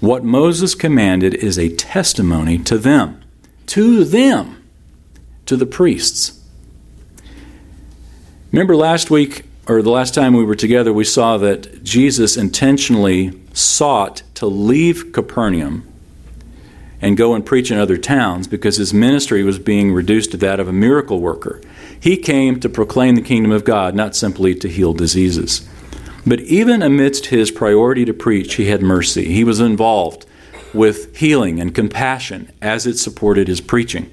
What 0.00 0.24
Moses 0.24 0.74
commanded 0.74 1.34
is 1.34 1.58
a 1.58 1.74
testimony 1.74 2.58
to 2.58 2.78
them. 2.78 3.21
To 3.72 4.04
them. 4.04 4.62
To 5.46 5.56
the 5.56 5.64
priests. 5.64 6.38
Remember 8.50 8.76
last 8.76 9.10
week, 9.10 9.46
or 9.66 9.80
the 9.80 9.88
last 9.88 10.12
time 10.12 10.34
we 10.34 10.44
were 10.44 10.54
together, 10.54 10.92
we 10.92 11.04
saw 11.04 11.38
that 11.38 11.82
Jesus 11.82 12.36
intentionally 12.36 13.32
sought 13.54 14.24
to 14.34 14.44
leave 14.44 15.14
Capernaum 15.14 15.90
and 17.00 17.16
go 17.16 17.34
and 17.34 17.46
preach 17.46 17.70
in 17.70 17.78
other 17.78 17.96
towns 17.96 18.46
because 18.46 18.76
his 18.76 18.92
ministry 18.92 19.42
was 19.42 19.58
being 19.58 19.94
reduced 19.94 20.32
to 20.32 20.36
that 20.36 20.60
of 20.60 20.68
a 20.68 20.72
miracle 20.74 21.20
worker. 21.20 21.58
He 21.98 22.18
came 22.18 22.60
to 22.60 22.68
proclaim 22.68 23.14
the 23.14 23.22
kingdom 23.22 23.52
of 23.52 23.64
God, 23.64 23.94
not 23.94 24.14
simply 24.14 24.54
to 24.56 24.68
heal 24.68 24.92
diseases. 24.92 25.66
But 26.26 26.40
even 26.40 26.82
amidst 26.82 27.26
his 27.26 27.50
priority 27.50 28.04
to 28.04 28.12
preach, 28.12 28.56
he 28.56 28.66
had 28.66 28.82
mercy. 28.82 29.32
He 29.32 29.44
was 29.44 29.60
involved 29.60 30.26
with 30.74 31.16
healing 31.16 31.60
and 31.60 31.74
compassion 31.74 32.50
as 32.60 32.86
it 32.86 32.98
supported 32.98 33.48
his 33.48 33.60
preaching. 33.60 34.10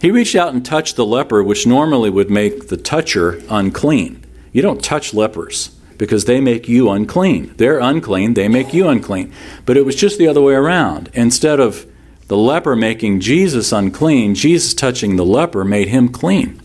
He 0.00 0.10
reached 0.10 0.34
out 0.34 0.52
and 0.52 0.64
touched 0.64 0.96
the 0.96 1.06
leper, 1.06 1.42
which 1.42 1.66
normally 1.66 2.10
would 2.10 2.30
make 2.30 2.68
the 2.68 2.76
toucher 2.76 3.40
unclean. 3.48 4.24
You 4.52 4.60
don't 4.60 4.82
touch 4.82 5.14
lepers 5.14 5.68
because 5.96 6.24
they 6.24 6.40
make 6.40 6.68
you 6.68 6.90
unclean. 6.90 7.54
They're 7.56 7.78
unclean, 7.78 8.34
they 8.34 8.48
make 8.48 8.74
you 8.74 8.88
unclean. 8.88 9.32
But 9.64 9.76
it 9.76 9.84
was 9.84 9.94
just 9.94 10.18
the 10.18 10.26
other 10.26 10.40
way 10.40 10.54
around. 10.54 11.08
Instead 11.14 11.60
of 11.60 11.86
the 12.26 12.36
leper 12.36 12.74
making 12.74 13.20
Jesus 13.20 13.70
unclean, 13.70 14.34
Jesus 14.34 14.74
touching 14.74 15.14
the 15.14 15.24
leper 15.24 15.64
made 15.64 15.88
him 15.88 16.08
clean. 16.08 16.60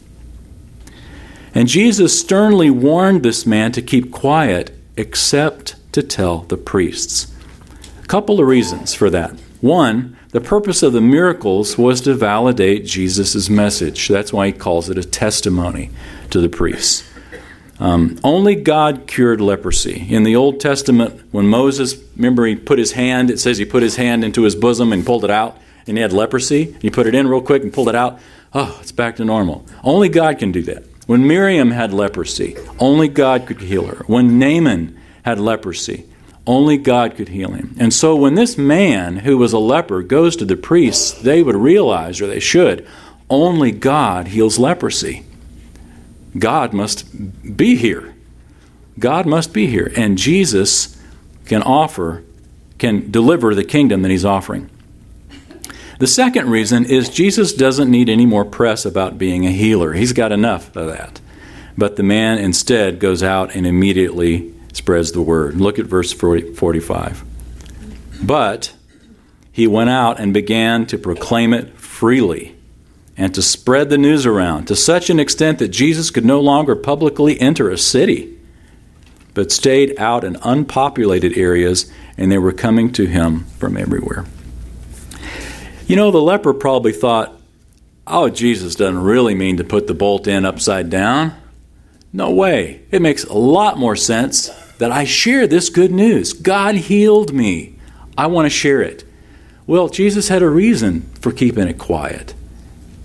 And 1.54 1.68
Jesus 1.68 2.20
sternly 2.20 2.70
warned 2.70 3.22
this 3.22 3.46
man 3.46 3.72
to 3.74 3.82
keep 3.82 4.12
quiet 4.12 4.76
except 4.96 5.76
to 5.92 6.02
tell 6.02 6.40
the 6.40 6.58
priests. 6.58 7.32
Couple 8.08 8.40
of 8.40 8.48
reasons 8.48 8.94
for 8.94 9.10
that. 9.10 9.32
One, 9.60 10.18
the 10.30 10.40
purpose 10.40 10.82
of 10.82 10.94
the 10.94 11.02
miracles 11.02 11.78
was 11.78 12.00
to 12.02 12.14
validate 12.14 12.86
Jesus' 12.86 13.50
message. 13.50 14.08
That's 14.08 14.32
why 14.32 14.48
he 14.48 14.54
calls 14.54 14.90
it 14.90 14.98
a 14.98 15.04
testimony 15.04 15.90
to 16.30 16.40
the 16.40 16.48
priests. 16.48 17.10
Um, 17.80 18.18
only 18.24 18.56
God 18.56 19.08
cured 19.08 19.42
leprosy. 19.42 20.08
In 20.10 20.24
the 20.24 20.36
Old 20.36 20.60
Testament, 20.60 21.22
when 21.32 21.48
Moses, 21.48 21.96
remember, 22.16 22.46
he 22.46 22.56
put 22.56 22.80
his 22.80 22.94
hand, 22.94 23.30
it 23.30 23.40
says 23.40 23.58
he 23.58 23.66
put 23.66 23.84
his 23.84 23.98
hand 23.98 24.24
into 24.24 24.44
his 24.44 24.56
bosom 24.56 24.94
and 24.94 25.06
pulled 25.06 25.24
it 25.24 25.30
out, 25.30 25.58
and 25.86 25.98
he 25.98 26.02
had 26.02 26.14
leprosy. 26.14 26.76
He 26.82 26.90
put 26.90 27.08
it 27.08 27.16
in 27.16 27.28
real 27.28 27.42
quick 27.42 27.62
and 27.62 27.74
pulled 27.74 27.90
it 27.90 27.96
out. 27.96 28.20
Oh, 28.54 28.78
it's 28.82 28.92
back 28.92 29.18
to 29.18 29.26
normal. 29.26 29.66
Only 29.84 30.10
God 30.10 30.40
can 30.40 30.52
do 30.52 30.64
that. 30.64 30.86
When 31.08 31.28
Miriam 31.28 31.72
had 31.72 31.94
leprosy, 31.94 32.58
only 32.80 33.08
God 33.08 33.46
could 33.46 33.62
heal 33.62 33.86
her. 33.86 34.04
When 34.08 34.40
Naaman 34.40 34.98
had 35.24 35.40
leprosy, 35.40 36.06
only 36.48 36.78
God 36.78 37.16
could 37.16 37.30
heal 37.30 37.52
him. 37.52 37.76
And 37.78 37.94
so 37.94 38.16
when 38.16 38.36
this 38.36 38.58
man 38.58 39.18
who 39.18 39.38
was 39.38 39.54
a 39.54 39.60
leper 39.60 40.02
goes 40.02 40.36
to 40.38 40.46
the 40.46 40.56
priests, 40.56 41.12
they 41.12 41.44
would 41.44 41.56
realize, 41.56 42.22
or 42.22 42.28
they 42.28 42.40
should, 42.40 42.88
only 43.30 43.72
God 43.72 44.30
heals 44.30 44.58
leprosy. 44.58 45.26
God 46.40 46.74
must 46.74 47.58
be 47.58 47.76
here. 47.76 48.16
God 48.98 49.26
must 49.26 49.54
be 49.54 49.68
here. 49.68 49.92
And 49.96 50.18
Jesus 50.18 50.98
can 51.46 51.62
offer, 51.62 52.24
can 52.78 53.12
deliver 53.12 53.54
the 53.54 53.64
kingdom 53.64 54.02
that 54.02 54.12
he's 54.12 54.26
offering. 54.26 54.70
The 56.00 56.08
second 56.08 56.50
reason 56.50 56.86
is 56.86 57.10
Jesus 57.10 57.54
doesn't 57.54 57.90
need 57.90 58.08
any 58.08 58.26
more 58.26 58.46
press 58.46 58.86
about 58.86 59.18
being 59.18 59.46
a 59.46 59.52
healer. 59.52 59.94
He's 59.94 60.14
got 60.14 60.32
enough 60.32 60.76
of 60.76 60.88
that. 60.88 61.20
But 61.78 61.96
the 61.96 62.04
man 62.04 62.38
instead 62.38 63.00
goes 63.00 63.22
out 63.22 63.56
and 63.56 63.66
immediately 63.68 64.54
spreads 64.78 65.12
the 65.12 65.22
word. 65.22 65.56
Look 65.56 65.80
at 65.80 65.86
verse 65.86 66.14
40, 66.14 66.54
45. 66.54 67.24
But 68.22 68.74
he 69.52 69.68
went 69.68 69.90
out 69.90 70.20
and 70.20 70.34
began 70.34 70.86
to 70.86 70.98
proclaim 70.98 71.54
it 71.54 71.78
freely 71.80 72.56
and 73.18 73.34
to 73.34 73.42
spread 73.42 73.90
the 73.90 73.98
news 73.98 74.26
around 74.26 74.68
to 74.68 74.76
such 74.76 75.10
an 75.10 75.20
extent 75.20 75.58
that 75.60 75.70
Jesus 75.70 76.12
could 76.12 76.26
no 76.26 76.40
longer 76.40 76.76
publicly 76.76 77.42
enter 77.42 77.72
a 77.72 77.78
city, 77.78 78.38
but 79.34 79.52
stayed 79.52 80.00
out 80.00 80.24
in 80.24 80.38
unpopulated 80.44 81.36
areas, 81.36 81.92
and 82.16 82.32
they 82.32 82.38
were 82.38 82.54
coming 82.54 82.92
to 82.94 83.08
him 83.08 83.46
from 83.58 83.76
everywhere. 83.76 84.26
You 85.88 85.96
know, 85.96 86.12
the 86.12 86.22
leper 86.22 86.54
probably 86.54 86.94
thought, 86.94 87.34
oh, 88.06 88.30
Jesus 88.30 88.76
doesn't 88.76 89.02
really 89.02 89.34
mean 89.34 89.58
to 89.58 89.64
put 89.64 89.88
the 89.88 89.96
bolt 89.96 90.28
in 90.28 90.46
upside 90.46 90.92
down. 90.92 91.34
No 92.14 92.32
way. 92.32 92.84
It 92.92 93.02
makes 93.02 93.24
a 93.24 93.34
lot 93.34 93.78
more 93.78 93.96
sense 93.96 94.52
that 94.78 94.92
I 94.92 95.04
share 95.04 95.48
this 95.48 95.70
good 95.70 95.92
news. 95.92 96.34
God 96.34 96.76
healed 96.76 97.34
me. 97.34 97.78
I 98.18 98.28
want 98.28 98.46
to 98.46 98.50
share 98.50 98.82
it. 98.82 99.04
Well, 99.66 99.90
Jesus 99.90 100.30
had 100.30 100.42
a 100.42 100.50
reason 100.50 101.02
for 101.20 101.32
keeping 101.32 101.68
it 101.68 101.78
quiet. 101.78 102.34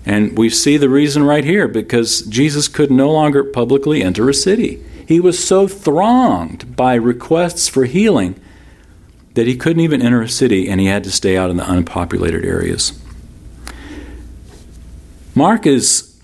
And 0.05 0.37
we 0.37 0.49
see 0.49 0.77
the 0.77 0.89
reason 0.89 1.23
right 1.23 1.43
here 1.43 1.67
because 1.67 2.23
Jesus 2.23 2.67
could 2.67 2.91
no 2.91 3.11
longer 3.11 3.43
publicly 3.43 4.03
enter 4.03 4.29
a 4.29 4.33
city. 4.33 4.83
He 5.07 5.19
was 5.19 5.43
so 5.43 5.67
thronged 5.67 6.75
by 6.75 6.95
requests 6.95 7.67
for 7.67 7.85
healing 7.85 8.39
that 9.33 9.47
he 9.47 9.55
couldn't 9.55 9.81
even 9.81 10.01
enter 10.01 10.21
a 10.21 10.29
city 10.29 10.69
and 10.69 10.79
he 10.79 10.87
had 10.87 11.03
to 11.03 11.11
stay 11.11 11.37
out 11.37 11.49
in 11.49 11.57
the 11.57 11.69
unpopulated 11.69 12.45
areas. 12.45 12.99
Mark 15.35 15.65
is 15.65 16.21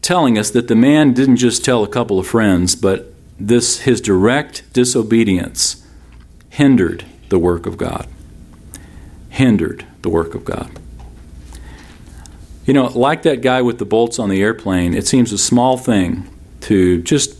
telling 0.00 0.38
us 0.38 0.50
that 0.50 0.68
the 0.68 0.74
man 0.74 1.12
didn't 1.12 1.36
just 1.36 1.64
tell 1.64 1.84
a 1.84 1.88
couple 1.88 2.18
of 2.18 2.26
friends, 2.26 2.74
but 2.74 3.12
this 3.38 3.80
his 3.80 4.00
direct 4.00 4.72
disobedience 4.72 5.84
hindered 6.50 7.04
the 7.28 7.38
work 7.38 7.66
of 7.66 7.76
God. 7.76 8.06
Hindered 9.30 9.84
the 10.02 10.08
work 10.08 10.34
of 10.34 10.44
God. 10.44 10.70
You 12.64 12.74
know, 12.74 12.86
like 12.86 13.22
that 13.22 13.42
guy 13.42 13.62
with 13.62 13.78
the 13.78 13.84
bolts 13.84 14.18
on 14.18 14.28
the 14.28 14.42
airplane, 14.42 14.94
it 14.94 15.06
seems 15.06 15.32
a 15.32 15.38
small 15.38 15.76
thing 15.76 16.28
to 16.62 17.00
just 17.02 17.36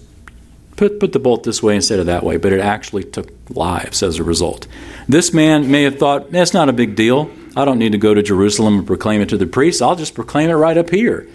put, 0.76 1.00
put 1.00 1.12
the 1.12 1.18
bolt 1.18 1.42
this 1.42 1.62
way 1.62 1.74
instead 1.74 1.98
of 1.98 2.06
that 2.06 2.22
way, 2.22 2.36
but 2.36 2.52
it 2.52 2.60
actually 2.60 3.02
took 3.02 3.32
lives 3.50 4.02
as 4.02 4.18
a 4.18 4.24
result. 4.24 4.68
This 5.08 5.32
man 5.32 5.70
may 5.70 5.82
have 5.82 5.98
thought, 5.98 6.30
that's 6.30 6.54
not 6.54 6.68
a 6.68 6.72
big 6.72 6.94
deal. 6.94 7.30
I 7.56 7.64
don't 7.64 7.78
need 7.78 7.92
to 7.92 7.98
go 7.98 8.14
to 8.14 8.22
Jerusalem 8.22 8.78
and 8.78 8.86
proclaim 8.86 9.20
it 9.20 9.28
to 9.30 9.38
the 9.38 9.46
priests. 9.46 9.82
I'll 9.82 9.96
just 9.96 10.14
proclaim 10.14 10.50
it 10.50 10.54
right 10.54 10.76
up 10.76 10.90
here. 10.90 11.28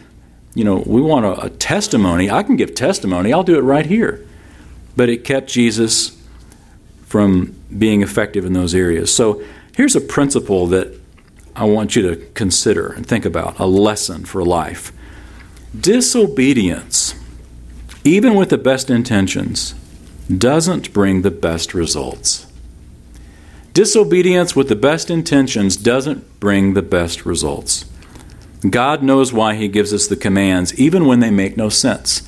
You 0.54 0.64
know, 0.64 0.84
we 0.86 1.02
want 1.02 1.26
a, 1.26 1.46
a 1.46 1.50
testimony. 1.50 2.30
I 2.30 2.44
can 2.44 2.56
give 2.56 2.76
testimony. 2.76 3.34
I'll 3.34 3.44
do 3.44 3.58
it 3.58 3.62
right 3.62 3.86
here. 3.86 4.26
But 4.96 5.10
it 5.10 5.24
kept 5.24 5.50
Jesus 5.50 6.18
from 7.06 7.56
being 7.78 8.02
effective 8.02 8.46
in 8.46 8.54
those 8.54 8.76
areas. 8.76 9.14
So 9.14 9.44
here's 9.76 9.96
a 9.96 10.02
principle 10.02 10.68
that 10.68 10.94
I 11.56 11.66
want 11.66 11.96
you 11.96 12.02
to 12.04 12.16
consider 12.34 12.92
and 12.92 13.06
think 13.06 13.26
about 13.26 13.60
a 13.60 13.66
lesson 13.66 14.26
for 14.26 14.44
life. 14.44 14.92
Disobedience, 15.78 17.16
even 18.04 18.36
with 18.36 18.50
the 18.50 18.58
best 18.58 18.90
intentions, 18.90 19.74
doesn't 20.38 20.94
bring 20.94 21.22
the 21.22 21.32
best 21.32 21.74
results. 21.74 22.48
Disobedience 23.74 24.56
with 24.56 24.68
the 24.68 24.76
best 24.76 25.10
intentions 25.10 25.78
doesn't 25.78 26.40
bring 26.40 26.74
the 26.74 26.82
best 26.82 27.26
results. 27.26 27.86
God 28.70 29.02
knows 29.02 29.34
why 29.34 29.56
He 29.56 29.68
gives 29.68 29.94
us 29.94 30.08
the 30.08 30.16
commands, 30.16 30.78
even 30.80 31.06
when 31.06 31.20
they 31.20 31.32
make 31.32 31.58
no 31.58 31.70
sense. 31.70 32.28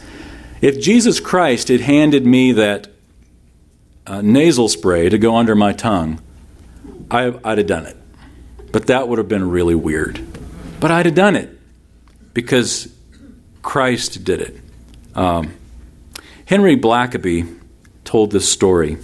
If 0.64 0.80
Jesus 0.80 1.20
Christ 1.20 1.68
had 1.68 1.82
handed 1.82 2.26
me 2.26 2.54
that 2.54 2.88
uh, 4.08 4.22
nasal 4.22 4.70
spray 4.70 5.10
to 5.10 5.18
go 5.18 5.36
under 5.36 5.56
my 5.56 5.74
tongue, 5.74 6.22
I, 7.12 7.38
I'd 7.44 7.58
have 7.58 7.68
done 7.68 7.86
it. 7.86 7.98
But 8.72 8.88
that 8.88 9.10
would 9.10 9.18
have 9.18 9.28
been 9.28 9.50
really 9.50 9.76
weird. 9.76 10.26
But 10.80 10.90
I'd 10.90 11.06
have 11.06 11.16
done 11.16 11.36
it 11.36 11.50
because 12.34 12.96
Christ 13.62 14.24
did 14.24 14.40
it. 14.40 14.62
Um, 15.16 15.54
Henry 16.46 16.78
Blackaby 16.78 17.60
told 18.06 18.32
this 18.32 18.50
story. 18.50 18.98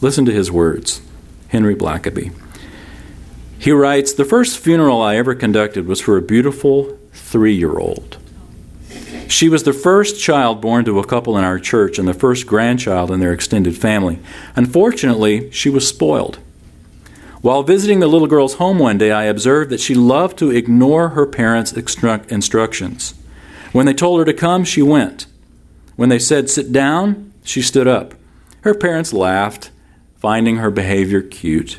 Listen 0.00 0.24
to 0.24 0.32
his 0.32 0.50
words. 0.50 1.02
Henry 1.48 1.74
Blackaby. 1.74 2.32
He 3.58 3.70
writes 3.70 4.14
The 4.14 4.24
first 4.24 4.58
funeral 4.58 5.02
I 5.02 5.16
ever 5.16 5.34
conducted 5.34 5.86
was 5.86 6.00
for 6.00 6.16
a 6.16 6.22
beautiful 6.22 6.98
three 7.12 7.54
year 7.54 7.78
old. 7.78 8.16
She 9.28 9.48
was 9.48 9.64
the 9.64 9.72
first 9.72 10.20
child 10.20 10.60
born 10.60 10.84
to 10.84 11.00
a 11.00 11.06
couple 11.06 11.36
in 11.36 11.44
our 11.44 11.58
church 11.58 11.98
and 11.98 12.06
the 12.06 12.14
first 12.14 12.46
grandchild 12.46 13.10
in 13.10 13.20
their 13.20 13.32
extended 13.32 13.76
family. 13.76 14.18
Unfortunately, 14.54 15.50
she 15.50 15.68
was 15.68 15.88
spoiled. 15.88 16.38
While 17.42 17.62
visiting 17.62 18.00
the 18.00 18.06
little 18.06 18.28
girl's 18.28 18.54
home 18.54 18.78
one 18.78 18.98
day, 18.98 19.10
I 19.10 19.24
observed 19.24 19.70
that 19.70 19.80
she 19.80 19.94
loved 19.94 20.38
to 20.38 20.50
ignore 20.50 21.10
her 21.10 21.26
parents' 21.26 21.72
instructions. 21.72 23.14
When 23.72 23.86
they 23.86 23.94
told 23.94 24.20
her 24.20 24.24
to 24.24 24.32
come, 24.32 24.64
she 24.64 24.82
went. 24.82 25.26
When 25.96 26.08
they 26.08 26.18
said 26.18 26.48
sit 26.48 26.72
down, 26.72 27.32
she 27.44 27.62
stood 27.62 27.86
up. 27.86 28.14
Her 28.62 28.74
parents 28.74 29.12
laughed, 29.12 29.70
finding 30.16 30.56
her 30.56 30.70
behavior 30.70 31.22
cute. 31.22 31.78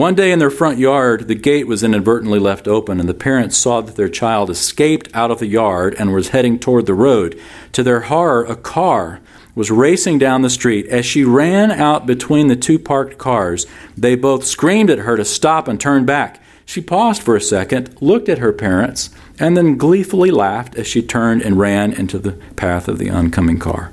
One 0.00 0.14
day 0.14 0.32
in 0.32 0.38
their 0.38 0.48
front 0.48 0.78
yard, 0.78 1.28
the 1.28 1.34
gate 1.34 1.66
was 1.66 1.82
inadvertently 1.82 2.38
left 2.38 2.66
open, 2.66 3.00
and 3.00 3.06
the 3.06 3.12
parents 3.12 3.58
saw 3.58 3.82
that 3.82 3.96
their 3.96 4.08
child 4.08 4.48
escaped 4.48 5.10
out 5.12 5.30
of 5.30 5.40
the 5.40 5.46
yard 5.46 5.94
and 5.98 6.14
was 6.14 6.30
heading 6.30 6.58
toward 6.58 6.86
the 6.86 6.94
road. 6.94 7.38
To 7.72 7.82
their 7.82 8.00
horror, 8.00 8.42
a 8.46 8.56
car 8.56 9.20
was 9.54 9.70
racing 9.70 10.18
down 10.18 10.40
the 10.40 10.48
street. 10.48 10.86
As 10.86 11.04
she 11.04 11.22
ran 11.22 11.70
out 11.70 12.06
between 12.06 12.46
the 12.46 12.56
two 12.56 12.78
parked 12.78 13.18
cars, 13.18 13.66
they 13.94 14.14
both 14.14 14.46
screamed 14.46 14.88
at 14.88 15.00
her 15.00 15.18
to 15.18 15.24
stop 15.26 15.68
and 15.68 15.78
turn 15.78 16.06
back. 16.06 16.42
She 16.64 16.80
paused 16.80 17.22
for 17.22 17.36
a 17.36 17.40
second, 17.42 17.94
looked 18.00 18.30
at 18.30 18.38
her 18.38 18.54
parents, 18.54 19.10
and 19.38 19.54
then 19.54 19.76
gleefully 19.76 20.30
laughed 20.30 20.76
as 20.76 20.86
she 20.86 21.02
turned 21.02 21.42
and 21.42 21.58
ran 21.58 21.92
into 21.92 22.18
the 22.18 22.38
path 22.56 22.88
of 22.88 22.96
the 22.96 23.10
oncoming 23.10 23.58
car. 23.58 23.92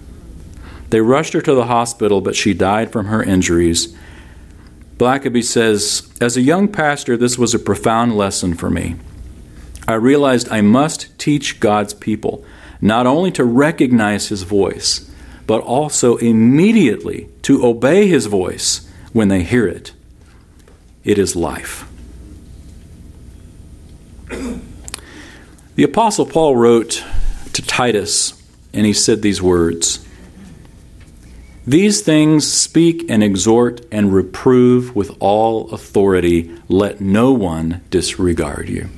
They 0.89 1.01
rushed 1.01 1.33
her 1.33 1.41
to 1.41 1.53
the 1.53 1.65
hospital, 1.65 2.21
but 2.21 2.37
she 2.37 2.53
died 2.53 2.93
from 2.93 3.07
her 3.07 3.21
injuries. 3.21 3.93
Blackaby 4.97 5.43
says, 5.43 6.11
As 6.19 6.35
a 6.35 6.41
young 6.41 6.67
pastor, 6.67 7.15
this 7.15 7.37
was 7.37 7.53
a 7.53 7.59
profound 7.59 8.17
lesson 8.17 8.55
for 8.55 8.69
me. 8.69 8.95
I 9.87 9.93
realized 9.93 10.49
I 10.49 10.61
must 10.61 11.17
teach 11.19 11.59
God's 11.59 11.93
people 11.93 12.43
not 12.81 13.05
only 13.05 13.31
to 13.31 13.43
recognize 13.43 14.29
His 14.29 14.43
voice, 14.43 15.09
but 15.45 15.61
also 15.61 16.17
immediately 16.17 17.29
to 17.43 17.65
obey 17.65 18.07
His 18.07 18.25
voice 18.25 18.89
when 19.13 19.27
they 19.27 19.43
hear 19.43 19.67
it. 19.67 19.93
It 21.03 21.17
is 21.17 21.35
life. 21.35 21.87
The 25.75 25.83
Apostle 25.83 26.25
Paul 26.25 26.55
wrote 26.55 27.03
to 27.53 27.61
Titus, 27.61 28.33
and 28.73 28.85
he 28.85 28.93
said 28.93 29.21
these 29.21 29.41
words 29.41 30.06
These 31.67 31.99
things 32.01 32.49
speak 32.49 33.09
and 33.09 33.21
exhort 33.21 33.85
and 33.91 34.13
reprove 34.13 34.95
with 34.95 35.11
all 35.19 35.69
authority. 35.71 36.57
Let 36.69 37.01
no 37.01 37.33
one 37.33 37.81
disregard 37.89 38.69
you. 38.69 38.89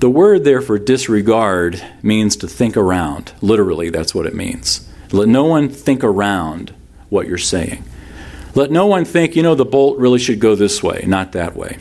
The 0.00 0.08
word 0.08 0.44
there 0.44 0.62
for 0.62 0.78
disregard 0.78 1.84
means 2.02 2.36
to 2.36 2.48
think 2.48 2.74
around. 2.74 3.32
Literally, 3.42 3.90
that's 3.90 4.14
what 4.14 4.24
it 4.24 4.34
means. 4.34 4.88
Let 5.12 5.28
no 5.28 5.44
one 5.44 5.68
think 5.68 6.02
around 6.02 6.74
what 7.10 7.28
you're 7.28 7.36
saying. 7.36 7.84
Let 8.54 8.70
no 8.70 8.86
one 8.86 9.04
think, 9.04 9.36
you 9.36 9.42
know, 9.42 9.54
the 9.54 9.66
bolt 9.66 9.98
really 9.98 10.18
should 10.18 10.40
go 10.40 10.54
this 10.54 10.82
way, 10.82 11.04
not 11.06 11.32
that 11.32 11.54
way. 11.54 11.76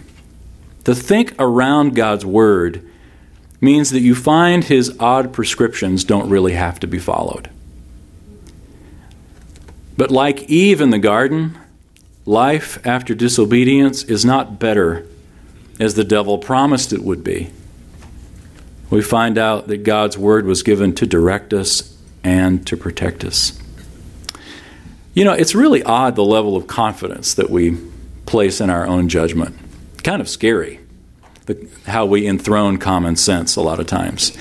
To 0.83 0.93
think 0.93 1.33
around 1.39 1.95
God's 1.95 2.25
word 2.25 2.85
means 3.61 3.91
that 3.91 4.01
you 4.01 4.15
find 4.15 4.65
his 4.65 4.97
odd 4.99 5.31
prescriptions 5.31 6.03
don't 6.03 6.29
really 6.29 6.53
have 6.53 6.77
to 6.81 6.87
be 6.87 6.99
followed. 6.99 7.49
But 9.97 10.11
like 10.11 10.43
Eve 10.43 10.81
in 10.81 10.89
the 10.89 10.99
garden, 10.99 11.57
life 12.25 12.85
after 12.85 13.15
disobedience 13.15 14.03
is 14.03 14.25
not 14.25 14.59
better 14.59 15.07
as 15.79 15.95
the 15.95 16.03
devil 16.03 16.37
promised 16.37 16.93
it 16.93 17.03
would 17.03 17.23
be. 17.23 17.51
We 18.89 19.01
find 19.01 19.37
out 19.37 19.67
that 19.67 19.83
God's 19.83 20.17
word 20.17 20.45
was 20.45 20.63
given 20.63 20.93
to 20.95 21.05
direct 21.05 21.53
us 21.53 21.97
and 22.23 22.65
to 22.67 22.77
protect 22.77 23.23
us. 23.23 23.59
You 25.13 25.23
know, 25.23 25.33
it's 25.33 25.55
really 25.55 25.81
odd 25.83 26.15
the 26.15 26.23
level 26.23 26.57
of 26.57 26.67
confidence 26.67 27.33
that 27.33 27.49
we 27.49 27.77
place 28.25 28.59
in 28.59 28.69
our 28.69 28.85
own 28.85 29.09
judgment. 29.09 29.55
Kind 30.03 30.21
of 30.21 30.29
scary 30.29 30.79
the, 31.45 31.67
how 31.85 32.05
we 32.05 32.27
enthrone 32.27 32.77
common 32.77 33.15
sense 33.15 33.55
a 33.55 33.61
lot 33.61 33.79
of 33.79 33.87
times. 33.87 34.35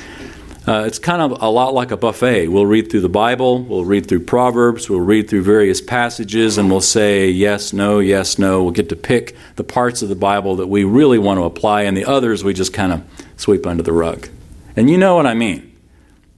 Uh, 0.66 0.85
it's 0.87 0.98
kind 0.98 1.20
of 1.20 1.42
a 1.42 1.50
lot 1.50 1.74
like 1.74 1.90
a 1.90 1.96
buffet. 1.96 2.48
We'll 2.48 2.64
read 2.64 2.90
through 2.90 3.03
the 3.03 3.09
Bible, 3.11 3.62
we'll 3.62 3.85
read 3.85 4.09
through 4.09 4.20
Proverbs, 4.20 4.88
we'll 4.88 5.00
read 5.00 5.29
through 5.29 5.42
various 5.42 5.83
passages, 5.83 6.57
and 6.57 6.70
we'll 6.70 6.81
say 6.81 7.29
yes, 7.29 7.74
no, 7.74 7.98
yes, 7.98 8.38
no. 8.38 8.62
We'll 8.62 8.72
get 8.72 8.88
to 8.88 8.96
pick 8.96 9.37
the 9.57 9.64
parts 9.64 10.00
of 10.00 10.09
the 10.09 10.14
Bible 10.14 10.57
that 10.57 10.68
we 10.68 10.85
really 10.85 11.18
want 11.18 11.38
to 11.38 11.44
apply, 11.44 11.83
and 11.83 11.94
the 11.94 12.07
others 12.07 12.42
we 12.42 12.55
just 12.55 12.72
kind 12.72 12.92
of 12.92 13.05
sweep 13.37 13.66
under 13.66 13.83
the 13.83 13.92
rug. 13.92 14.29
And 14.74 14.88
you 14.88 14.96
know 14.96 15.14
what 15.16 15.27
I 15.27 15.35
mean. 15.35 15.70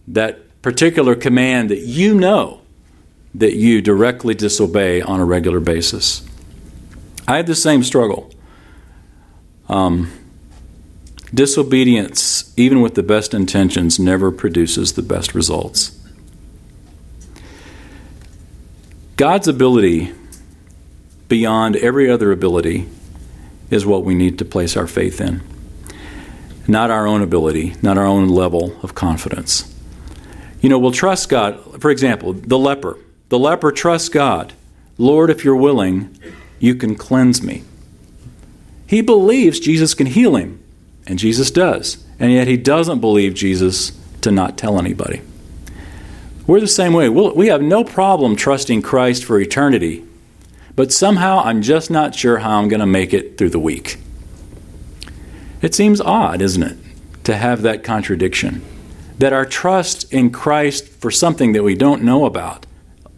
That 0.08 0.60
particular 0.60 1.14
command 1.14 1.70
that 1.70 1.80
you 1.80 2.12
know 2.12 2.62
that 3.32 3.54
you 3.54 3.80
directly 3.80 4.34
disobey 4.34 5.02
on 5.02 5.20
a 5.20 5.24
regular 5.24 5.60
basis. 5.60 6.26
I 7.28 7.36
have 7.36 7.46
the 7.46 7.54
same 7.54 7.84
struggle. 7.84 8.32
Um, 9.68 10.10
Disobedience, 11.34 12.52
even 12.56 12.80
with 12.80 12.94
the 12.94 13.02
best 13.02 13.34
intentions, 13.34 13.98
never 13.98 14.30
produces 14.30 14.92
the 14.92 15.02
best 15.02 15.34
results. 15.34 15.98
God's 19.16 19.48
ability, 19.48 20.12
beyond 21.28 21.76
every 21.76 22.10
other 22.10 22.32
ability, 22.32 22.86
is 23.70 23.84
what 23.84 24.04
we 24.04 24.14
need 24.14 24.38
to 24.38 24.44
place 24.44 24.76
our 24.76 24.86
faith 24.86 25.20
in. 25.20 25.40
Not 26.68 26.90
our 26.90 27.06
own 27.06 27.22
ability, 27.22 27.74
not 27.82 27.98
our 27.98 28.06
own 28.06 28.28
level 28.28 28.78
of 28.82 28.94
confidence. 28.94 29.72
you 30.60 30.68
know, 30.68 30.78
we'll 30.78 30.92
trust 30.92 31.28
God. 31.28 31.80
For 31.80 31.90
example, 31.90 32.32
the 32.32 32.58
leper. 32.58 32.98
The 33.28 33.38
leper 33.38 33.72
trusts 33.72 34.08
God. 34.08 34.52
Lord, 34.98 35.30
if 35.30 35.44
you're 35.44 35.56
willing, 35.56 36.18
you 36.58 36.74
can 36.74 36.94
cleanse 36.94 37.42
me. 37.42 37.62
He 38.86 39.00
believes 39.00 39.60
Jesus 39.60 39.94
can 39.94 40.06
heal 40.06 40.36
him, 40.36 40.62
and 41.06 41.18
Jesus 41.18 41.50
does. 41.50 42.04
And 42.18 42.32
yet 42.32 42.48
he 42.48 42.56
doesn't 42.56 43.00
believe 43.00 43.34
Jesus 43.34 43.92
to 44.22 44.30
not 44.30 44.56
tell 44.56 44.78
anybody. 44.78 45.22
We're 46.46 46.60
the 46.60 46.68
same 46.68 46.92
way. 46.92 47.08
We'll, 47.08 47.34
we 47.34 47.48
have 47.48 47.62
no 47.62 47.84
problem 47.84 48.36
trusting 48.36 48.82
Christ 48.82 49.24
for 49.24 49.40
eternity, 49.40 50.04
but 50.74 50.92
somehow 50.92 51.40
I'm 51.40 51.60
just 51.60 51.90
not 51.90 52.14
sure 52.14 52.38
how 52.38 52.58
I'm 52.58 52.68
going 52.68 52.80
to 52.80 52.86
make 52.86 53.12
it 53.12 53.36
through 53.36 53.50
the 53.50 53.58
week. 53.58 53.98
It 55.60 55.74
seems 55.74 56.00
odd, 56.00 56.40
isn't 56.40 56.62
it, 56.62 56.76
to 57.24 57.36
have 57.36 57.62
that 57.62 57.82
contradiction? 57.82 58.62
That 59.18 59.32
our 59.32 59.44
trust 59.46 60.12
in 60.12 60.30
Christ 60.30 60.86
for 60.86 61.10
something 61.10 61.52
that 61.52 61.62
we 61.62 61.74
don't 61.74 62.02
know 62.02 62.26
about 62.26 62.66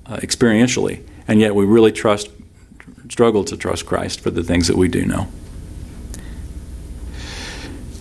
uh, 0.07 0.17
experientially, 0.19 1.03
and 1.27 1.41
yet 1.41 1.55
we 1.55 1.67
really 1.67 1.93
trust, 1.93 2.31
struggle 3.11 3.45
to 3.45 3.57
trust 3.57 3.85
Christ 3.85 4.21
for 4.21 4.31
the 4.31 4.43
things 4.43 4.69
that 4.69 4.77
we 4.77 4.89
do 4.89 5.05
know. 5.05 5.29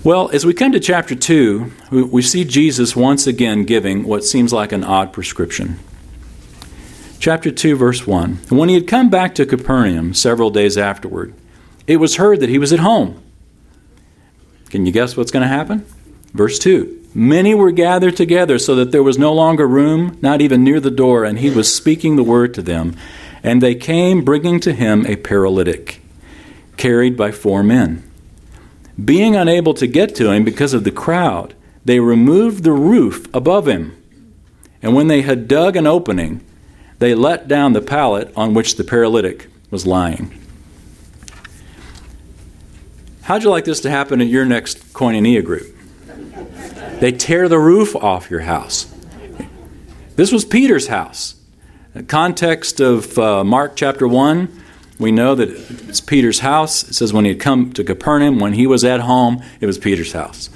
Well, 0.08 0.30
as 0.30 0.46
we 0.46 0.54
come 0.54 0.72
to 0.72 0.80
chapter 0.80 1.16
2, 1.16 1.70
we 1.92 2.22
see 2.22 2.46
Jesus 2.46 2.96
once 2.96 3.28
again 3.28 3.66
giving 3.66 4.06
what 4.06 4.24
seems 4.24 4.54
like 4.54 4.72
an 4.72 4.86
odd 4.86 5.12
prescription. 5.12 5.82
Chapter 7.20 7.52
2, 7.52 7.76
verse 7.76 8.08
1. 8.08 8.36
When 8.48 8.70
he 8.70 8.76
had 8.76 8.88
come 8.88 9.10
back 9.10 9.36
to 9.36 9.46
Capernaum 9.46 10.14
several 10.14 10.50
days 10.50 10.78
afterward, 10.78 11.34
it 11.88 11.98
was 11.98 12.16
heard 12.16 12.40
that 12.40 12.48
he 12.48 12.58
was 12.58 12.72
at 12.72 12.80
home. 12.80 13.22
Can 14.70 14.86
you 14.86 14.94
guess 14.94 15.18
what's 15.18 15.30
going 15.30 15.44
to 15.44 15.50
happen? 15.50 15.86
Verse 16.34 16.58
2. 16.58 17.10
Many 17.14 17.54
were 17.54 17.72
gathered 17.72 18.16
together 18.16 18.58
so 18.60 18.76
that 18.76 18.94
there 18.94 19.04
was 19.04 19.18
no 19.18 19.34
longer 19.34 19.68
room, 19.68 20.18
not 20.22 20.40
even 20.40 20.64
near 20.64 20.80
the 20.80 20.90
door, 20.90 21.26
and 21.26 21.40
he 21.40 21.50
was 21.50 21.76
speaking 21.76 22.16
the 22.16 22.24
word 22.24 22.54
to 22.54 22.62
them. 22.62 22.96
And 23.44 23.62
they 23.62 23.76
came 23.76 24.24
bringing 24.24 24.62
to 24.62 24.72
him 24.72 25.06
a 25.06 25.18
paralytic, 25.18 26.00
carried 26.78 27.18
by 27.18 27.34
four 27.34 27.62
men. 27.62 28.07
Being 29.04 29.36
unable 29.36 29.74
to 29.76 29.88
get 29.88 30.16
to 30.16 30.32
him 30.32 30.44
because 30.44 30.74
of 30.74 30.84
the 30.84 30.92
crowd, 30.92 31.54
they 31.86 32.00
removed 32.00 32.64
the 32.64 32.72
roof 32.72 33.28
above 33.34 33.68
him. 33.68 33.96
And 34.82 34.96
when 34.96 35.08
they 35.08 35.22
had 35.22 35.48
dug 35.48 35.76
an 35.76 35.88
opening, 35.88 36.44
they 37.00 37.14
let 37.14 37.48
down 37.48 37.74
the 37.74 37.82
pallet 37.82 38.32
on 38.36 38.54
which 38.54 38.76
the 38.76 38.84
paralytic 38.84 39.50
was 39.70 39.86
lying. 39.86 40.34
How'd 43.24 43.44
you 43.44 43.50
like 43.50 43.66
this 43.66 43.82
to 43.82 43.90
happen 43.90 44.22
at 44.22 44.28
your 44.28 44.46
next 44.46 44.94
koinonia 44.94 45.44
group? 45.44 45.76
They 47.00 47.12
tear 47.12 47.48
the 47.48 47.60
roof 47.60 47.96
off 47.96 48.32
your 48.32 48.40
house. 48.42 48.92
This 50.16 50.32
was 50.32 50.46
Peter's 50.46 50.88
house. 50.88 51.36
The 51.94 52.04
context 52.04 52.80
of 52.80 53.20
uh, 53.20 53.44
Mark 53.44 53.76
chapter 53.76 54.08
1 54.08 54.64
we 55.00 55.12
know 55.12 55.36
that 55.36 55.50
it's 55.90 56.02
Peter's 56.02 56.40
house. 56.40 56.84
It 56.90 56.94
says 56.94 57.14
when 57.14 57.26
he 57.26 57.30
had 57.32 57.40
come 57.40 57.72
to 57.74 57.84
Capernaum, 57.84 58.40
when 58.40 58.54
he 58.54 58.66
was 58.66 58.84
at 58.84 59.02
home, 59.02 59.44
it 59.62 59.66
was 59.66 59.78
Peter's 59.78 60.14
house. 60.14 60.50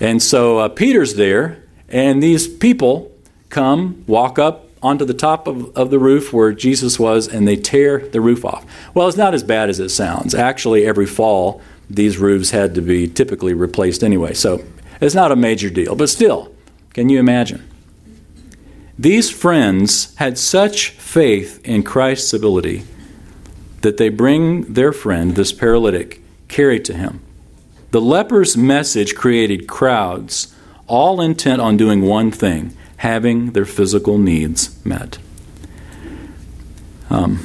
And 0.00 0.22
so 0.22 0.58
uh, 0.58 0.68
Peter's 0.68 1.14
there, 1.14 1.62
and 1.88 2.22
these 2.22 2.46
people 2.46 3.10
come, 3.48 4.04
walk 4.06 4.38
up 4.38 4.66
onto 4.82 5.04
the 5.04 5.14
top 5.14 5.46
of, 5.46 5.76
of 5.76 5.90
the 5.90 5.98
roof 5.98 6.32
where 6.32 6.52
Jesus 6.52 6.98
was, 6.98 7.26
and 7.28 7.46
they 7.46 7.56
tear 7.56 7.98
the 7.98 8.20
roof 8.20 8.44
off. 8.44 8.64
Well, 8.94 9.08
it's 9.08 9.16
not 9.16 9.34
as 9.34 9.42
bad 9.42 9.68
as 9.68 9.80
it 9.80 9.90
sounds. 9.90 10.34
Actually, 10.34 10.86
every 10.86 11.06
fall, 11.06 11.60
these 11.88 12.18
roofs 12.18 12.50
had 12.50 12.74
to 12.74 12.80
be 12.80 13.08
typically 13.08 13.52
replaced 13.52 14.02
anyway. 14.02 14.32
So 14.34 14.64
it's 15.00 15.14
not 15.14 15.32
a 15.32 15.36
major 15.36 15.68
deal. 15.68 15.96
But 15.96 16.08
still, 16.08 16.54
can 16.94 17.08
you 17.08 17.18
imagine? 17.18 17.66
These 18.98 19.30
friends 19.30 20.14
had 20.16 20.38
such 20.38 20.90
faith 20.90 21.60
in 21.64 21.82
Christ's 21.82 22.32
ability 22.32 22.84
that 23.82 23.96
they 23.96 24.08
bring 24.08 24.72
their 24.72 24.92
friend, 24.92 25.34
this 25.34 25.52
paralytic, 25.52 26.20
carried 26.48 26.84
to 26.86 26.94
him. 26.94 27.20
The 27.90 28.00
leper's 28.00 28.56
message 28.56 29.14
created 29.14 29.66
crowds, 29.66 30.54
all 30.86 31.20
intent 31.20 31.60
on 31.60 31.76
doing 31.76 32.02
one 32.02 32.30
thing 32.30 32.76
having 32.98 33.52
their 33.52 33.64
physical 33.64 34.18
needs 34.18 34.84
met. 34.84 35.18
Um, 37.08 37.44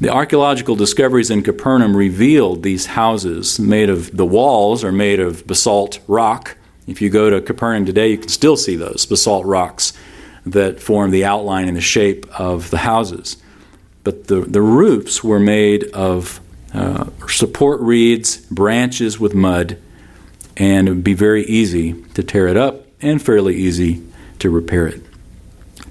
the 0.00 0.10
archaeological 0.10 0.76
discoveries 0.76 1.30
in 1.30 1.42
Capernaum 1.42 1.96
revealed 1.96 2.62
these 2.62 2.86
houses 2.86 3.58
made 3.58 3.90
of 3.90 4.16
the 4.16 4.26
walls 4.26 4.84
are 4.84 4.92
made 4.92 5.20
of 5.20 5.46
basalt 5.46 6.00
rock. 6.08 6.56
If 6.86 7.00
you 7.00 7.10
go 7.10 7.30
to 7.30 7.40
Capernaum 7.40 7.86
today, 7.86 8.08
you 8.08 8.18
can 8.18 8.28
still 8.28 8.56
see 8.56 8.76
those 8.76 9.06
basalt 9.06 9.46
rocks 9.46 9.92
that 10.44 10.80
form 10.80 11.10
the 11.10 11.24
outline 11.24 11.68
and 11.68 11.76
the 11.76 11.80
shape 11.80 12.26
of 12.38 12.70
the 12.70 12.78
houses 12.78 13.36
but 14.04 14.28
the, 14.28 14.40
the 14.40 14.62
roofs 14.62 15.22
were 15.22 15.40
made 15.40 15.84
of 15.92 16.40
uh, 16.72 17.06
support 17.28 17.80
reeds, 17.80 18.38
branches 18.46 19.18
with 19.18 19.34
mud, 19.34 19.78
and 20.56 20.88
it 20.88 20.90
would 20.90 21.04
be 21.04 21.14
very 21.14 21.44
easy 21.44 21.94
to 22.14 22.22
tear 22.22 22.48
it 22.48 22.56
up 22.56 22.86
and 23.00 23.22
fairly 23.22 23.56
easy 23.56 24.02
to 24.38 24.50
repair 24.50 24.86
it. 24.86 25.02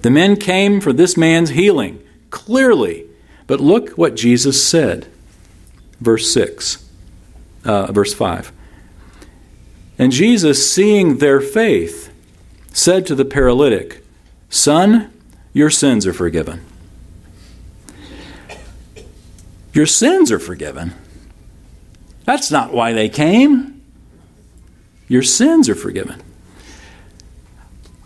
The 0.02 0.10
men 0.10 0.36
came 0.36 0.80
for 0.82 0.93
this 0.93 1.17
man's 1.17 1.52
healing, 1.52 2.02
clearly, 2.30 3.06
but 3.48 3.60
look 3.60 3.91
what 3.91 4.15
Jesus 4.15 4.63
said. 4.63 5.08
Verse 6.00 6.32
6, 6.32 6.86
uh, 7.65 7.91
verse 7.91 8.13
5. 8.13 8.52
And 9.98 10.12
Jesus, 10.12 10.72
seeing 10.72 11.17
their 11.17 11.41
faith, 11.41 12.13
said 12.72 13.08
to 13.08 13.15
the 13.15 13.26
paralytic, 13.26 14.04
Son, 14.50 15.12
your 15.54 15.72
sins 15.72 16.06
are 16.06 16.13
forgiven. 16.13 16.63
Your 19.78 19.86
sins 19.86 20.32
are 20.32 20.40
forgiven. 20.40 20.96
That's 22.26 22.50
not 22.50 22.74
why 22.74 22.94
they 22.94 23.10
came. 23.10 23.80
Your 25.08 25.22
sins 25.22 25.70
are 25.70 25.76
forgiven. 25.76 26.20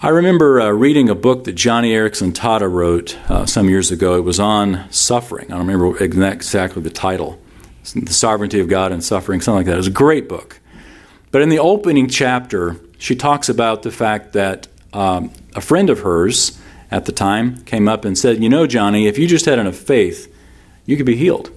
I 0.02 0.10
remember 0.10 0.60
uh, 0.60 0.72
reading 0.72 1.08
a 1.08 1.16
book 1.16 1.46
that 1.46 1.56
Joni 1.56 1.92
Eareckson 1.92 2.34
Tada 2.34 2.70
wrote 2.70 3.18
uh, 3.32 3.46
some 3.46 3.70
years 3.70 3.90
ago. 3.90 4.18
It 4.18 4.26
was 4.26 4.38
on 4.38 4.92
suffering. 4.92 5.46
I 5.46 5.52
don't 5.56 5.66
remember 5.66 5.98
exactly 6.04 6.82
the 6.82 6.90
title. 6.90 7.40
The 7.96 8.12
Sovereignty 8.12 8.60
of 8.60 8.68
God 8.68 8.92
and 8.92 9.02
Suffering, 9.02 9.40
something 9.40 9.60
like 9.60 9.66
that. 9.68 9.76
It 9.76 9.78
was 9.78 9.88
a 9.88 9.92
great 9.92 10.28
book. 10.28 10.60
But 11.32 11.42
in 11.42 11.48
the 11.48 11.60
opening 11.60 12.10
chapter, 12.10 12.82
she 12.98 13.16
talks 13.16 13.48
about 13.48 13.84
the 13.84 13.92
fact 13.92 14.34
that 14.34 14.68
um, 14.92 15.32
a 15.56 15.62
friend 15.62 15.90
of 15.90 16.00
hers 16.00 16.60
at 16.92 17.06
the 17.06 17.14
time 17.14 17.64
came 17.64 17.88
up 17.88 18.04
and 18.04 18.18
said, 18.18 18.44
You 18.44 18.50
know, 18.50 18.68
Joni, 18.68 19.08
if 19.08 19.18
you 19.18 19.26
just 19.26 19.46
had 19.46 19.58
enough 19.58 19.78
faith, 19.78 20.28
you 20.86 20.98
could 20.98 21.06
be 21.06 21.16
healed. 21.16 21.50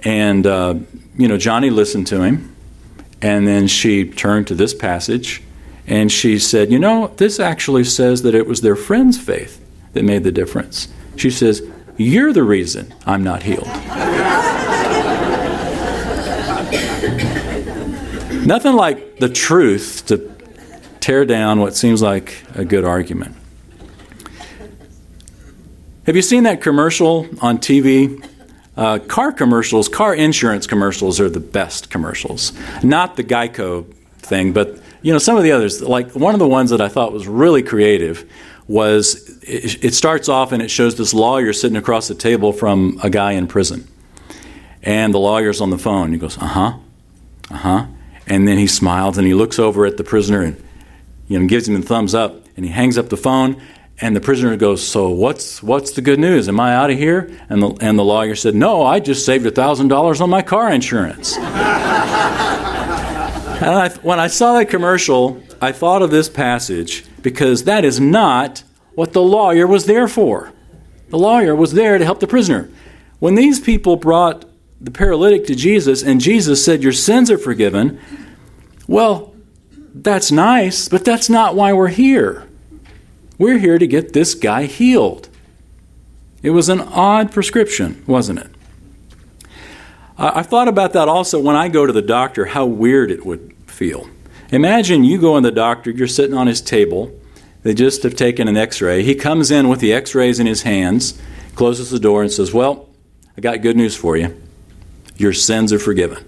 And, 0.00 0.46
uh, 0.46 0.74
you 1.16 1.28
know, 1.28 1.36
Joni 1.36 1.72
listened 1.72 2.06
to 2.08 2.22
him. 2.22 2.54
And 3.20 3.48
then 3.48 3.66
she 3.66 4.08
turned 4.08 4.46
to 4.48 4.54
this 4.54 4.74
passage 4.74 5.42
and 5.88 6.12
she 6.12 6.38
said, 6.38 6.70
You 6.70 6.78
know, 6.78 7.08
this 7.16 7.40
actually 7.40 7.84
says 7.84 8.22
that 8.22 8.34
it 8.34 8.46
was 8.46 8.60
their 8.60 8.76
friend's 8.76 9.18
faith 9.18 9.64
that 9.94 10.04
made 10.04 10.22
the 10.22 10.30
difference. 10.30 10.88
She 11.16 11.30
says, 11.30 11.62
You're 11.96 12.32
the 12.32 12.42
reason 12.42 12.94
I'm 13.06 13.24
not 13.24 13.42
healed. 13.42 13.66
Nothing 18.46 18.74
like 18.74 19.18
the 19.18 19.28
truth 19.28 20.04
to 20.06 20.30
tear 21.00 21.24
down 21.24 21.60
what 21.60 21.74
seems 21.74 22.02
like 22.02 22.42
a 22.54 22.64
good 22.64 22.84
argument. 22.84 23.34
Have 26.04 26.16
you 26.16 26.22
seen 26.22 26.44
that 26.44 26.62
commercial 26.62 27.26
on 27.40 27.58
TV 27.58 28.26
uh, 28.78 29.00
car 29.00 29.32
commercials, 29.32 29.88
car 29.88 30.14
insurance 30.14 30.64
commercials 30.64 31.18
are 31.18 31.28
the 31.28 31.40
best 31.40 31.90
commercials. 31.90 32.52
Not 32.84 33.16
the 33.16 33.24
Geico 33.24 33.92
thing, 34.18 34.52
but 34.52 34.80
you 35.02 35.12
know 35.12 35.18
some 35.18 35.36
of 35.36 35.42
the 35.42 35.50
others. 35.50 35.82
Like 35.82 36.12
one 36.12 36.32
of 36.32 36.38
the 36.38 36.46
ones 36.46 36.70
that 36.70 36.80
I 36.80 36.88
thought 36.88 37.12
was 37.12 37.26
really 37.26 37.62
creative 37.64 38.30
was 38.68 39.36
it, 39.42 39.84
it 39.84 39.94
starts 39.94 40.28
off 40.28 40.52
and 40.52 40.62
it 40.62 40.70
shows 40.70 40.94
this 40.94 41.12
lawyer 41.12 41.52
sitting 41.52 41.76
across 41.76 42.06
the 42.06 42.14
table 42.14 42.52
from 42.52 43.00
a 43.02 43.10
guy 43.10 43.32
in 43.32 43.48
prison, 43.48 43.88
and 44.84 45.12
the 45.12 45.18
lawyer's 45.18 45.60
on 45.60 45.70
the 45.70 45.78
phone. 45.78 46.12
He 46.12 46.18
goes, 46.18 46.38
"Uh 46.38 46.46
huh, 46.46 46.78
uh 47.50 47.56
huh," 47.56 47.86
and 48.28 48.46
then 48.46 48.58
he 48.58 48.68
smiles 48.68 49.18
and 49.18 49.26
he 49.26 49.34
looks 49.34 49.58
over 49.58 49.86
at 49.86 49.96
the 49.96 50.04
prisoner 50.04 50.42
and 50.42 50.64
you 51.26 51.36
know 51.36 51.48
gives 51.48 51.68
him 51.68 51.74
a 51.74 51.82
thumbs 51.82 52.14
up, 52.14 52.46
and 52.56 52.64
he 52.64 52.70
hangs 52.70 52.96
up 52.96 53.08
the 53.08 53.16
phone 53.16 53.60
and 54.00 54.14
the 54.14 54.20
prisoner 54.20 54.56
goes, 54.56 54.86
So 54.86 55.10
what's, 55.10 55.62
what's 55.62 55.92
the 55.92 56.02
good 56.02 56.18
news? 56.18 56.48
Am 56.48 56.60
I 56.60 56.74
out 56.74 56.90
of 56.90 56.98
here? 56.98 57.30
And 57.48 57.62
the, 57.62 57.70
and 57.80 57.98
the 57.98 58.04
lawyer 58.04 58.34
said, 58.34 58.54
No, 58.54 58.84
I 58.84 59.00
just 59.00 59.26
saved 59.26 59.44
$1,000 59.44 60.20
on 60.20 60.30
my 60.30 60.42
car 60.42 60.70
insurance. 60.70 61.36
and 61.38 61.44
I, 63.64 63.88
when 64.02 64.20
I 64.20 64.28
saw 64.28 64.58
that 64.58 64.66
commercial, 64.66 65.42
I 65.60 65.72
thought 65.72 66.02
of 66.02 66.10
this 66.10 66.28
passage 66.28 67.04
because 67.22 67.64
that 67.64 67.84
is 67.84 67.98
not 67.98 68.62
what 68.94 69.12
the 69.12 69.22
lawyer 69.22 69.66
was 69.66 69.86
there 69.86 70.06
for. 70.06 70.52
The 71.08 71.18
lawyer 71.18 71.56
was 71.56 71.72
there 71.72 71.98
to 71.98 72.04
help 72.04 72.20
the 72.20 72.26
prisoner. 72.26 72.70
When 73.18 73.34
these 73.34 73.58
people 73.58 73.96
brought 73.96 74.44
the 74.80 74.92
paralytic 74.92 75.46
to 75.46 75.56
Jesus 75.56 76.04
and 76.04 76.20
Jesus 76.20 76.64
said, 76.64 76.84
Your 76.84 76.92
sins 76.92 77.30
are 77.32 77.38
forgiven, 77.38 78.00
well, 78.86 79.34
that's 79.92 80.30
nice, 80.30 80.88
but 80.88 81.04
that's 81.04 81.28
not 81.28 81.56
why 81.56 81.72
we're 81.72 81.88
here. 81.88 82.47
We're 83.38 83.58
here 83.58 83.78
to 83.78 83.86
get 83.86 84.12
this 84.12 84.34
guy 84.34 84.64
healed. 84.64 85.28
It 86.42 86.50
was 86.50 86.68
an 86.68 86.80
odd 86.80 87.32
prescription, 87.32 88.02
wasn't 88.06 88.40
it? 88.40 88.50
I, 90.18 90.42
thought 90.42 90.66
about 90.66 90.94
that 90.94 91.06
also 91.06 91.40
when 91.40 91.54
I 91.54 91.68
go 91.68 91.86
to 91.86 91.92
the 91.92 92.02
doctor, 92.02 92.46
how 92.46 92.66
weird 92.66 93.12
it 93.12 93.24
would 93.24 93.54
feel. 93.66 94.10
Imagine 94.50 95.04
you 95.04 95.20
go 95.20 95.36
in 95.36 95.44
the 95.44 95.52
doctor, 95.52 95.90
you're 95.90 96.08
sitting 96.08 96.36
on 96.36 96.48
his 96.48 96.60
table, 96.60 97.16
they 97.62 97.72
just 97.72 98.02
have 98.02 98.16
taken 98.16 98.48
an 98.48 98.56
x 98.56 98.80
ray. 98.80 99.04
He 99.04 99.14
comes 99.14 99.52
in 99.52 99.68
with 99.68 99.78
the 99.78 99.92
x 99.92 100.14
rays 100.16 100.40
in 100.40 100.46
his 100.46 100.62
hands, 100.62 101.20
closes 101.54 101.90
the 101.90 102.00
door, 102.00 102.22
and 102.22 102.32
says, 102.32 102.52
Well, 102.52 102.88
I 103.36 103.40
got 103.40 103.62
good 103.62 103.76
news 103.76 103.94
for 103.94 104.16
you. 104.16 104.40
Your 105.16 105.32
sins 105.32 105.72
are 105.72 105.78
forgiven. 105.78 106.24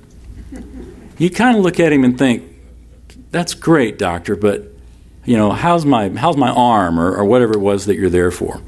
You 1.18 1.30
kind 1.30 1.56
of 1.56 1.64
look 1.64 1.80
at 1.80 1.92
him 1.92 2.04
and 2.04 2.16
think, 2.16 2.44
That's 3.30 3.54
great, 3.54 3.98
doctor, 3.98 4.36
but 4.36 4.72
you 5.30 5.36
know, 5.36 5.52
how's 5.52 5.86
my, 5.86 6.08
how's 6.08 6.36
my 6.36 6.50
arm 6.50 6.98
or, 6.98 7.14
or 7.14 7.24
whatever 7.24 7.52
it 7.52 7.60
was 7.60 7.86
that 7.86 7.94
you're 7.94 8.10
there 8.10 8.32
for? 8.32 8.60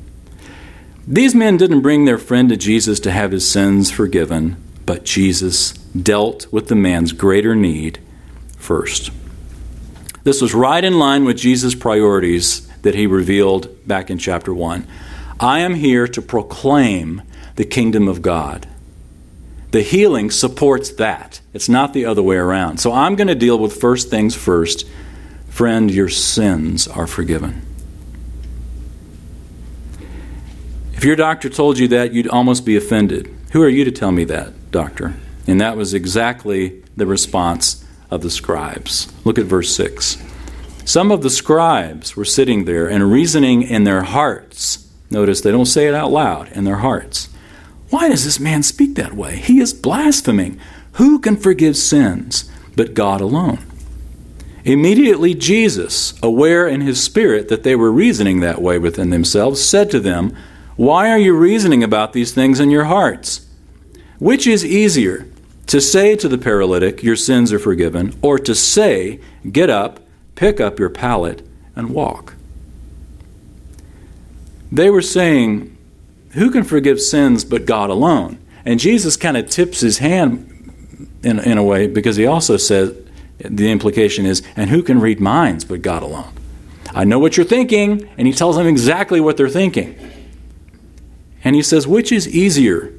These 1.09 1.35
men 1.35 1.57
didn't 1.57 1.81
bring 1.81 2.05
their 2.05 2.19
friend 2.19 2.49
to 2.51 2.57
Jesus 2.57 3.01
to 3.01 3.11
have 3.11 3.33
his 3.33 3.51
sins 3.51 3.91
forgiven, 3.91 4.63
but 4.87 5.05
Jesus 5.05 5.73
dealt 5.73 6.47
with 6.53 6.69
the 6.69 6.77
man's 6.77 7.11
greater 7.11 7.57
need 7.57 7.99
first. 8.57 9.11
This 10.23 10.41
was 10.41 10.55
right 10.55 10.85
in 10.85 11.01
line 11.01 11.25
with 11.25 11.37
Jesus' 11.37 11.75
priorities 11.75 12.69
that 12.83 12.95
he 12.95 13.09
revealed 13.09 13.85
back 13.89 14.09
in 14.09 14.19
chapter 14.19 14.55
1. 14.55 14.87
I 15.41 15.59
am 15.59 15.75
here 15.75 16.07
to 16.07 16.23
proclaim 16.23 17.23
the 17.57 17.65
kingdom 17.65 18.07
of 18.07 18.23
God. 18.23 18.69
The 19.73 19.83
healing 19.83 20.31
supports 20.31 20.91
that. 20.91 21.41
It's 21.53 21.69
not 21.69 21.93
the 21.93 22.05
other 22.05 22.23
way 22.23 22.37
around. 22.37 22.79
So 22.79 22.93
I'm 22.93 23.17
going 23.17 23.27
to 23.27 23.35
deal 23.35 23.59
with 23.59 23.81
first 23.81 24.11
things 24.11 24.37
first. 24.37 24.87
Friend, 25.53 25.91
your 25.91 26.09
sins 26.09 26.89
are 26.89 27.07
forgiven. 27.07 27.61
If 30.95 31.05
your 31.05 31.15
doctor 31.15 31.51
told 31.51 31.79
you 31.79 31.89
that, 31.89 32.15
you'd 32.15 32.27
almost 32.27 32.65
be 32.65 32.75
offended. 32.75 33.29
Who 33.53 33.63
are 33.63 33.69
you 33.69 33.85
to 33.85 33.93
tell 33.93 34.13
me 34.13 34.25
that, 34.25 34.71
doctor? 34.71 35.15
And 35.47 35.61
that 35.61 35.77
was 35.77 35.93
exactly 35.93 36.83
the 36.97 37.05
response 37.05 37.85
of 38.11 38.23
the 38.23 38.31
scribes. 38.31 39.13
Look 39.27 39.39
at 39.39 39.45
verse 39.45 39.77
6. 39.77 40.17
Some 40.87 41.13
of 41.13 41.21
the 41.21 41.29
scribes 41.29 42.17
were 42.17 42.25
sitting 42.25 42.65
there 42.65 42.89
and 42.89 43.13
reasoning 43.13 43.61
in 43.61 43.85
their 43.85 44.05
hearts. 44.05 44.91
Notice 45.11 45.43
they 45.43 45.53
don't 45.53 45.67
say 45.67 45.87
it 45.87 45.95
out 45.95 46.11
loud, 46.11 46.51
in 46.53 46.65
their 46.65 46.77
hearts. 46.77 47.29
Why 47.91 48.09
does 48.09 48.25
this 48.25 48.41
man 48.41 48.63
speak 48.63 48.95
that 48.95 49.13
way? 49.13 49.37
He 49.37 49.61
is 49.61 49.75
blaspheming. 49.75 50.59
Who 50.93 51.19
can 51.19 51.37
forgive 51.37 51.77
sins 51.77 52.51
but 52.75 52.95
God 52.95 53.21
alone? 53.21 53.59
Immediately, 54.65 55.35
Jesus, 55.35 56.15
aware 56.23 56.69
in 56.69 56.83
his 56.83 57.03
spirit 57.03 57.49
that 57.49 57.63
they 57.63 57.75
were 57.75 57.91
reasoning 57.91 58.41
that 58.41 58.63
way 58.63 58.79
within 58.79 59.11
themselves, 59.11 59.63
said 59.63 59.91
to 59.91 60.01
them, 60.01 60.37
why 60.77 61.11
are 61.11 61.19
you 61.19 61.35
reasoning 61.35 61.85
about 61.85 62.13
these 62.13 62.33
things 62.33 62.59
in 62.59 62.71
your 62.71 62.85
hearts? 62.85 63.47
Which 64.19 64.47
is 64.47 64.65
easier, 64.65 65.29
to 65.67 65.81
say 65.81 66.17
to 66.17 66.29
the 66.29 66.39
paralytic, 66.39 67.03
Your 67.03 67.17
sins 67.17 67.53
are 67.53 67.59
forgiven, 67.59 68.15
or 68.23 68.39
to 68.39 68.55
say, 68.55 69.21
Get 69.51 69.69
up, 69.69 70.01
pick 70.35 70.61
up 70.61 70.79
your 70.79 70.91
pallet, 70.91 71.47
and 71.77 71.91
walk? 71.91 72.35
They 74.71 74.89
were 74.89 75.03
saying, 75.03 75.77
Who 76.31 76.51
can 76.51 76.65
forgive 76.65 77.01
sins 77.01 77.45
but 77.45 77.67
God 77.67 77.91
alone? 77.91 78.39
And 78.65 78.81
Jesus 78.81 79.17
kind 79.17 79.37
of 79.37 79.51
tips 79.51 79.81
his 79.81 79.99
hand 79.99 80.49
in, 81.23 81.39
in 81.39 81.59
a 81.59 81.65
way 81.65 81.87
because 81.87 82.17
he 82.17 82.27
also 82.27 82.57
says, 82.57 82.97
the 83.45 83.71
implication 83.71 84.27
is, 84.27 84.43
and 84.57 84.71
who 84.71 84.83
can 84.83 85.01
read 85.01 85.21
minds 85.21 85.65
but 85.65 85.83
God 85.83 86.03
alone? 86.03 86.33
I 86.95 87.05
know 87.05 87.19
what 87.19 87.37
you're 87.37 87.47
thinking, 87.47 88.09
and 88.19 88.27
he 88.27 88.33
tells 88.33 88.57
them 88.57 88.67
exactly 88.67 89.21
what 89.21 89.37
they're 89.37 89.49
thinking. 89.49 89.97
And 91.45 91.57
he 91.57 91.63
says, 91.63 91.87
which 91.87 92.13
is 92.13 92.29
easier, 92.29 92.93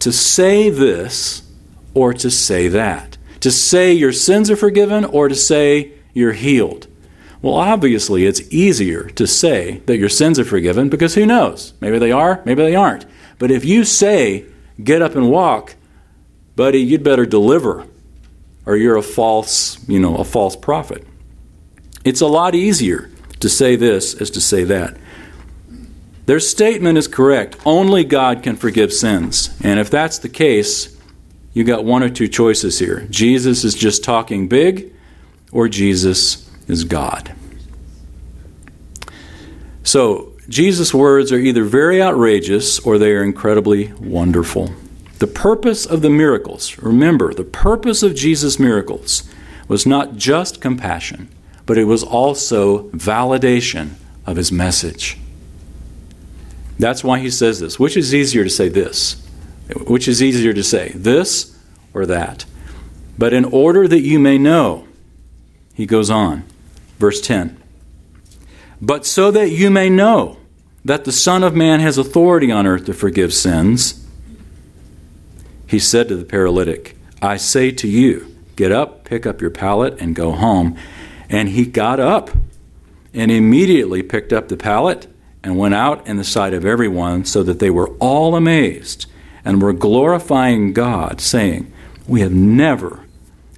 to 0.00 0.12
say 0.12 0.70
this 0.70 1.42
or 1.94 2.12
to 2.14 2.30
say 2.30 2.68
that? 2.68 3.18
To 3.40 3.50
say 3.50 3.92
your 3.92 4.12
sins 4.12 4.50
are 4.50 4.56
forgiven 4.56 5.04
or 5.04 5.28
to 5.28 5.34
say 5.34 5.92
you're 6.12 6.32
healed? 6.32 6.86
Well, 7.40 7.54
obviously, 7.54 8.26
it's 8.26 8.40
easier 8.52 9.04
to 9.10 9.26
say 9.26 9.78
that 9.86 9.98
your 9.98 10.08
sins 10.08 10.38
are 10.40 10.44
forgiven 10.44 10.88
because 10.88 11.14
who 11.14 11.26
knows? 11.26 11.74
Maybe 11.80 11.98
they 11.98 12.10
are, 12.10 12.42
maybe 12.44 12.62
they 12.62 12.74
aren't. 12.74 13.06
But 13.38 13.52
if 13.52 13.64
you 13.64 13.84
say, 13.84 14.46
get 14.82 15.02
up 15.02 15.14
and 15.14 15.30
walk, 15.30 15.76
buddy, 16.56 16.80
you'd 16.80 17.04
better 17.04 17.26
deliver 17.26 17.86
or 18.68 18.76
you're 18.76 18.98
a 18.98 19.02
false, 19.02 19.78
you 19.88 19.98
know, 19.98 20.16
a 20.16 20.24
false 20.24 20.54
prophet. 20.54 21.02
It's 22.04 22.20
a 22.20 22.26
lot 22.26 22.54
easier 22.54 23.10
to 23.40 23.48
say 23.48 23.76
this 23.76 24.14
as 24.20 24.30
to 24.32 24.42
say 24.42 24.62
that. 24.64 24.94
Their 26.26 26.38
statement 26.38 26.98
is 26.98 27.08
correct. 27.08 27.56
Only 27.64 28.04
God 28.04 28.42
can 28.42 28.56
forgive 28.56 28.92
sins. 28.92 29.58
And 29.64 29.80
if 29.80 29.88
that's 29.88 30.18
the 30.18 30.28
case, 30.28 30.94
you 31.54 31.64
got 31.64 31.82
one 31.82 32.02
or 32.02 32.10
two 32.10 32.28
choices 32.28 32.78
here. 32.78 33.06
Jesus 33.08 33.64
is 33.64 33.74
just 33.74 34.04
talking 34.04 34.48
big, 34.48 34.92
or 35.50 35.66
Jesus 35.68 36.50
is 36.68 36.84
God. 36.84 37.34
So, 39.82 40.34
Jesus' 40.50 40.92
words 40.92 41.32
are 41.32 41.38
either 41.38 41.64
very 41.64 42.02
outrageous 42.02 42.78
or 42.80 42.98
they 42.98 43.12
are 43.12 43.22
incredibly 43.22 43.94
wonderful. 43.94 44.74
The 45.18 45.26
purpose 45.26 45.84
of 45.84 46.02
the 46.02 46.10
miracles, 46.10 46.78
remember, 46.78 47.34
the 47.34 47.44
purpose 47.44 48.02
of 48.02 48.14
Jesus' 48.14 48.58
miracles 48.58 49.28
was 49.66 49.84
not 49.84 50.16
just 50.16 50.60
compassion, 50.60 51.28
but 51.66 51.76
it 51.76 51.84
was 51.84 52.02
also 52.02 52.88
validation 52.90 53.94
of 54.26 54.36
his 54.36 54.52
message. 54.52 55.18
That's 56.78 57.02
why 57.02 57.18
he 57.18 57.30
says 57.30 57.58
this. 57.58 57.78
Which 57.78 57.96
is 57.96 58.14
easier 58.14 58.44
to 58.44 58.50
say 58.50 58.68
this? 58.68 59.20
Which 59.86 60.06
is 60.06 60.22
easier 60.22 60.52
to 60.52 60.62
say, 60.62 60.92
this 60.94 61.58
or 61.92 62.06
that? 62.06 62.44
But 63.18 63.32
in 63.32 63.44
order 63.44 63.88
that 63.88 64.00
you 64.00 64.20
may 64.20 64.38
know, 64.38 64.86
he 65.74 65.86
goes 65.86 66.08
on, 66.08 66.44
verse 66.98 67.20
10. 67.20 67.60
But 68.80 69.04
so 69.04 69.32
that 69.32 69.50
you 69.50 69.70
may 69.70 69.90
know 69.90 70.38
that 70.84 71.04
the 71.04 71.12
Son 71.12 71.42
of 71.42 71.56
Man 71.56 71.80
has 71.80 71.98
authority 71.98 72.52
on 72.52 72.66
earth 72.66 72.86
to 72.86 72.94
forgive 72.94 73.34
sins, 73.34 74.06
he 75.68 75.78
said 75.78 76.08
to 76.08 76.16
the 76.16 76.24
paralytic, 76.24 76.96
I 77.20 77.36
say 77.36 77.70
to 77.72 77.86
you, 77.86 78.34
get 78.56 78.72
up, 78.72 79.04
pick 79.04 79.26
up 79.26 79.40
your 79.40 79.50
pallet, 79.50 80.00
and 80.00 80.16
go 80.16 80.32
home. 80.32 80.76
And 81.28 81.50
he 81.50 81.66
got 81.66 82.00
up 82.00 82.30
and 83.12 83.30
immediately 83.30 84.02
picked 84.02 84.32
up 84.32 84.48
the 84.48 84.56
pallet 84.56 85.06
and 85.44 85.58
went 85.58 85.74
out 85.74 86.06
in 86.06 86.16
the 86.16 86.24
sight 86.24 86.54
of 86.54 86.64
everyone, 86.64 87.24
so 87.24 87.42
that 87.44 87.58
they 87.58 87.70
were 87.70 87.90
all 88.00 88.34
amazed 88.34 89.06
and 89.44 89.62
were 89.62 89.72
glorifying 89.72 90.72
God, 90.72 91.20
saying, 91.20 91.72
We 92.06 92.22
have 92.22 92.32
never 92.32 93.04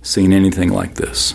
seen 0.03 0.33
anything 0.33 0.69
like 0.69 0.97
this. 0.97 1.35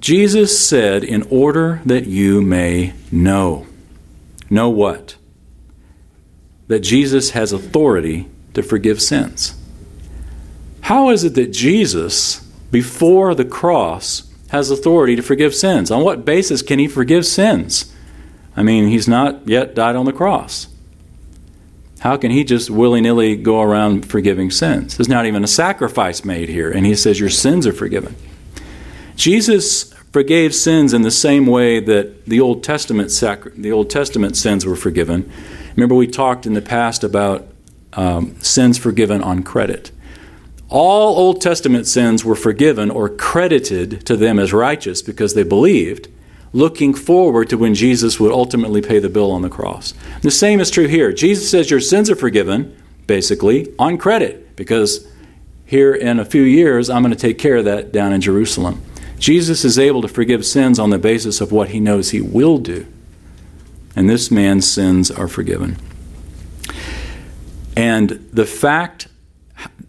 Jesus 0.00 0.66
said, 0.66 1.04
In 1.04 1.22
order 1.24 1.82
that 1.84 2.06
you 2.06 2.40
may 2.40 2.94
know. 3.12 3.66
Know 4.48 4.70
what? 4.70 5.17
That 6.68 6.80
Jesus 6.80 7.30
has 7.30 7.52
authority 7.52 8.28
to 8.54 8.62
forgive 8.62 9.02
sins. 9.02 9.54
How 10.82 11.10
is 11.10 11.24
it 11.24 11.34
that 11.34 11.52
Jesus, 11.52 12.40
before 12.70 13.34
the 13.34 13.44
cross, 13.44 14.28
has 14.48 14.70
authority 14.70 15.14
to 15.16 15.22
forgive 15.22 15.54
sins. 15.54 15.90
On 15.90 16.02
what 16.02 16.24
basis 16.24 16.62
can 16.62 16.78
he 16.78 16.88
forgive 16.88 17.24
sins? 17.26 17.92
I 18.56 18.62
mean, 18.62 18.88
he's 18.88 19.06
not 19.06 19.46
yet 19.46 19.74
died 19.74 19.96
on 19.96 20.04
the 20.04 20.12
cross. 20.12 20.66
How 22.00 22.16
can 22.16 22.30
he 22.30 22.44
just 22.44 22.70
willy 22.70 23.00
nilly 23.00 23.36
go 23.36 23.60
around 23.60 24.08
forgiving 24.08 24.50
sins? 24.50 24.96
There's 24.96 25.08
not 25.08 25.26
even 25.26 25.44
a 25.44 25.48
sacrifice 25.48 26.24
made 26.24 26.48
here, 26.48 26.70
and 26.70 26.86
he 26.86 26.94
says, 26.94 27.20
Your 27.20 27.28
sins 27.28 27.66
are 27.66 27.72
forgiven. 27.72 28.14
Jesus 29.16 29.92
forgave 30.12 30.54
sins 30.54 30.94
in 30.94 31.02
the 31.02 31.10
same 31.10 31.46
way 31.46 31.80
that 31.80 32.24
the 32.26 32.40
Old 32.40 32.62
Testament, 32.62 33.10
sacri- 33.10 33.52
the 33.56 33.72
Old 33.72 33.90
Testament 33.90 34.36
sins 34.36 34.64
were 34.64 34.76
forgiven. 34.76 35.30
Remember, 35.78 35.94
we 35.94 36.08
talked 36.08 36.44
in 36.44 36.54
the 36.54 36.60
past 36.60 37.04
about 37.04 37.46
um, 37.92 38.34
sins 38.40 38.76
forgiven 38.76 39.22
on 39.22 39.44
credit. 39.44 39.92
All 40.68 41.16
Old 41.16 41.40
Testament 41.40 41.86
sins 41.86 42.24
were 42.24 42.34
forgiven 42.34 42.90
or 42.90 43.08
credited 43.08 44.04
to 44.06 44.16
them 44.16 44.40
as 44.40 44.52
righteous 44.52 45.02
because 45.02 45.34
they 45.34 45.44
believed, 45.44 46.08
looking 46.52 46.94
forward 46.94 47.48
to 47.50 47.56
when 47.56 47.76
Jesus 47.76 48.18
would 48.18 48.32
ultimately 48.32 48.82
pay 48.82 48.98
the 48.98 49.08
bill 49.08 49.30
on 49.30 49.42
the 49.42 49.48
cross. 49.48 49.94
The 50.22 50.32
same 50.32 50.58
is 50.58 50.68
true 50.68 50.88
here. 50.88 51.12
Jesus 51.12 51.48
says 51.48 51.70
your 51.70 51.78
sins 51.78 52.10
are 52.10 52.16
forgiven, 52.16 52.76
basically, 53.06 53.72
on 53.78 53.98
credit, 53.98 54.56
because 54.56 55.06
here 55.64 55.94
in 55.94 56.18
a 56.18 56.24
few 56.24 56.42
years 56.42 56.90
I'm 56.90 57.02
going 57.02 57.14
to 57.14 57.16
take 57.16 57.38
care 57.38 57.58
of 57.58 57.66
that 57.66 57.92
down 57.92 58.12
in 58.12 58.20
Jerusalem. 58.20 58.82
Jesus 59.20 59.64
is 59.64 59.78
able 59.78 60.02
to 60.02 60.08
forgive 60.08 60.44
sins 60.44 60.80
on 60.80 60.90
the 60.90 60.98
basis 60.98 61.40
of 61.40 61.52
what 61.52 61.68
he 61.68 61.78
knows 61.78 62.10
he 62.10 62.20
will 62.20 62.58
do. 62.58 62.84
And 63.98 64.08
this 64.08 64.30
man's 64.30 64.70
sins 64.70 65.10
are 65.10 65.26
forgiven. 65.26 65.76
And 67.76 68.10
the 68.32 68.46
fact 68.46 69.08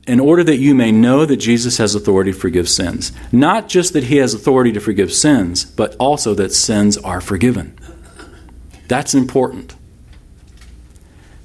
in 0.08 0.20
order 0.20 0.44
that 0.44 0.58
you 0.58 0.74
may 0.74 0.92
know 0.92 1.28
that 1.28 1.38
Jesus 1.38 1.78
has 1.78 1.94
authority 1.94 2.32
to 2.32 2.38
forgive 2.38 2.68
sins. 2.68 3.12
Not 3.32 3.70
just 3.70 3.94
that 3.94 4.06
he 4.06 4.18
has 4.18 4.34
authority 4.34 4.72
to 4.72 4.80
forgive 4.80 5.14
sins, 5.14 5.64
but 5.64 5.96
also 6.00 6.34
that 6.34 6.52
sins 6.52 6.98
are 6.98 7.22
forgiven. 7.22 7.78
That's 8.88 9.14
important. 9.14 9.76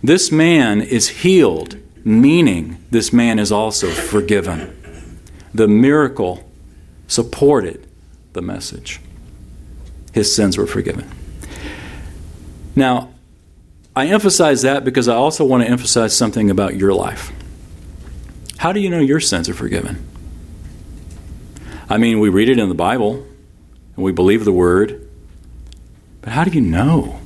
This 0.02 0.32
man 0.32 0.80
is 0.80 1.08
healed, 1.08 1.76
meaning 2.02 2.82
this 2.90 3.12
man 3.12 3.38
is 3.38 3.52
also 3.52 3.90
forgiven. 3.90 4.74
The 5.52 5.68
miracle 5.68 6.50
supported 7.08 7.86
the 8.32 8.40
message. 8.40 9.02
His 10.14 10.34
sins 10.34 10.56
were 10.56 10.66
forgiven. 10.66 11.10
Now, 12.76 13.10
I 13.96 14.06
emphasize 14.06 14.62
that 14.62 14.84
because 14.84 15.08
I 15.08 15.14
also 15.14 15.44
want 15.44 15.62
to 15.62 15.70
emphasize 15.70 16.16
something 16.16 16.50
about 16.50 16.76
your 16.76 16.92
life. 16.92 17.32
How 18.58 18.72
do 18.72 18.80
you 18.80 18.90
know 18.90 18.98
your 18.98 19.20
sins 19.20 19.48
are 19.48 19.54
forgiven? 19.54 20.04
I 21.88 21.98
mean, 21.98 22.18
we 22.18 22.28
read 22.28 22.48
it 22.48 22.58
in 22.58 22.68
the 22.68 22.74
Bible 22.74 23.24
and 23.94 24.04
we 24.04 24.10
believe 24.10 24.44
the 24.44 24.52
word, 24.52 25.08
but 26.22 26.32
how 26.32 26.44
do 26.44 26.50
you 26.50 26.60
know 26.60 27.20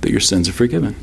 that 0.00 0.10
your 0.10 0.20
sins 0.20 0.48
are 0.48 0.52
forgiven? 0.52 0.96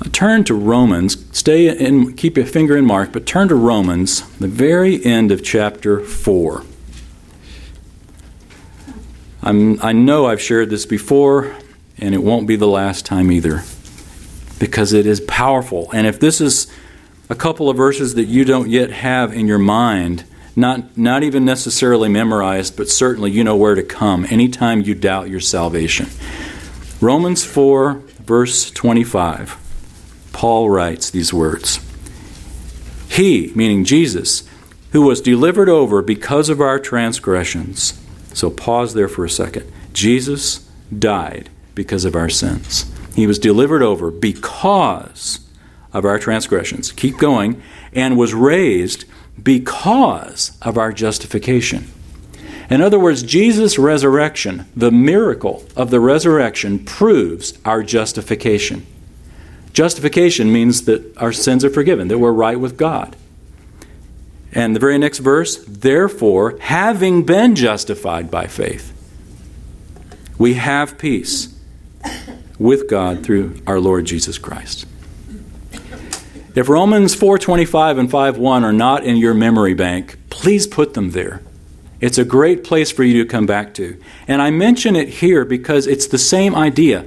Uh, 0.00 0.08
turn 0.12 0.44
to 0.44 0.54
Romans. 0.54 1.26
Stay 1.36 1.68
in, 1.68 2.14
keep 2.14 2.36
your 2.36 2.46
finger 2.46 2.76
in 2.76 2.86
Mark, 2.86 3.12
but 3.12 3.26
turn 3.26 3.48
to 3.48 3.54
Romans, 3.54 4.22
the 4.38 4.48
very 4.48 5.04
end 5.04 5.30
of 5.30 5.42
chapter 5.42 6.00
4. 6.00 6.64
I'm, 9.42 9.82
I 9.82 9.92
know 9.92 10.26
I've 10.26 10.40
shared 10.40 10.70
this 10.70 10.86
before, 10.86 11.56
and 11.98 12.14
it 12.14 12.22
won't 12.22 12.46
be 12.46 12.56
the 12.56 12.68
last 12.68 13.04
time 13.04 13.32
either, 13.32 13.64
because 14.58 14.92
it 14.92 15.04
is 15.04 15.20
powerful. 15.20 15.90
And 15.92 16.06
if 16.06 16.20
this 16.20 16.40
is 16.40 16.72
a 17.28 17.34
couple 17.34 17.68
of 17.68 17.76
verses 17.76 18.14
that 18.14 18.26
you 18.26 18.44
don't 18.44 18.68
yet 18.68 18.90
have 18.90 19.32
in 19.32 19.48
your 19.48 19.58
mind, 19.58 20.24
not, 20.54 20.96
not 20.96 21.22
even 21.22 21.44
necessarily 21.44 22.08
memorized, 22.08 22.76
but 22.76 22.88
certainly 22.88 23.30
you 23.30 23.42
know 23.42 23.56
where 23.56 23.74
to 23.74 23.82
come 23.82 24.26
anytime 24.30 24.82
you 24.82 24.94
doubt 24.94 25.28
your 25.28 25.40
salvation. 25.40 26.08
Romans 27.00 27.44
4, 27.44 27.94
verse 28.20 28.70
25. 28.70 29.58
Paul 30.32 30.70
writes 30.70 31.10
these 31.10 31.32
words 31.32 31.80
He, 33.08 33.50
meaning 33.56 33.84
Jesus, 33.84 34.48
who 34.92 35.02
was 35.02 35.20
delivered 35.20 35.68
over 35.68 36.02
because 36.02 36.48
of 36.48 36.60
our 36.60 36.78
transgressions. 36.78 37.98
So 38.32 38.50
pause 38.50 38.94
there 38.94 39.08
for 39.08 39.24
a 39.24 39.30
second. 39.30 39.70
Jesus 39.92 40.68
died 40.96 41.50
because 41.74 42.04
of 42.04 42.16
our 42.16 42.28
sins. 42.28 42.90
He 43.14 43.26
was 43.26 43.38
delivered 43.38 43.82
over 43.82 44.10
because 44.10 45.40
of 45.92 46.04
our 46.04 46.18
transgressions. 46.18 46.92
Keep 46.92 47.18
going. 47.18 47.62
And 47.92 48.16
was 48.16 48.32
raised 48.32 49.04
because 49.42 50.56
of 50.62 50.78
our 50.78 50.92
justification. 50.92 51.90
In 52.70 52.80
other 52.80 52.98
words, 52.98 53.22
Jesus' 53.22 53.78
resurrection, 53.78 54.66
the 54.74 54.90
miracle 54.90 55.64
of 55.76 55.90
the 55.90 56.00
resurrection, 56.00 56.78
proves 56.84 57.58
our 57.64 57.82
justification. 57.82 58.86
Justification 59.74 60.52
means 60.52 60.82
that 60.86 61.16
our 61.18 61.32
sins 61.32 61.64
are 61.64 61.70
forgiven, 61.70 62.08
that 62.08 62.18
we're 62.18 62.32
right 62.32 62.58
with 62.58 62.76
God. 62.76 63.16
And 64.52 64.76
the 64.76 64.80
very 64.80 64.98
next 64.98 65.18
verse, 65.18 65.56
therefore, 65.66 66.58
having 66.60 67.24
been 67.24 67.54
justified 67.56 68.30
by 68.30 68.46
faith, 68.46 68.92
we 70.38 70.54
have 70.54 70.98
peace 70.98 71.54
with 72.58 72.88
God 72.88 73.24
through 73.24 73.60
our 73.66 73.80
Lord 73.80 74.04
Jesus 74.04 74.38
Christ. 74.38 74.86
If 76.54 76.68
Romans 76.68 77.14
4:25 77.14 77.96
and 77.96 78.10
5:1 78.10 78.62
are 78.62 78.74
not 78.74 79.04
in 79.04 79.16
your 79.16 79.32
memory 79.32 79.72
bank, 79.72 80.18
please 80.28 80.66
put 80.66 80.92
them 80.92 81.12
there. 81.12 81.40
It's 82.00 82.18
a 82.18 82.24
great 82.24 82.62
place 82.62 82.90
for 82.90 83.04
you 83.04 83.22
to 83.22 83.28
come 83.28 83.46
back 83.46 83.72
to. 83.74 83.96
And 84.28 84.42
I 84.42 84.50
mention 84.50 84.96
it 84.96 85.08
here 85.08 85.44
because 85.44 85.86
it's 85.86 86.06
the 86.06 86.18
same 86.18 86.54
idea. 86.54 87.04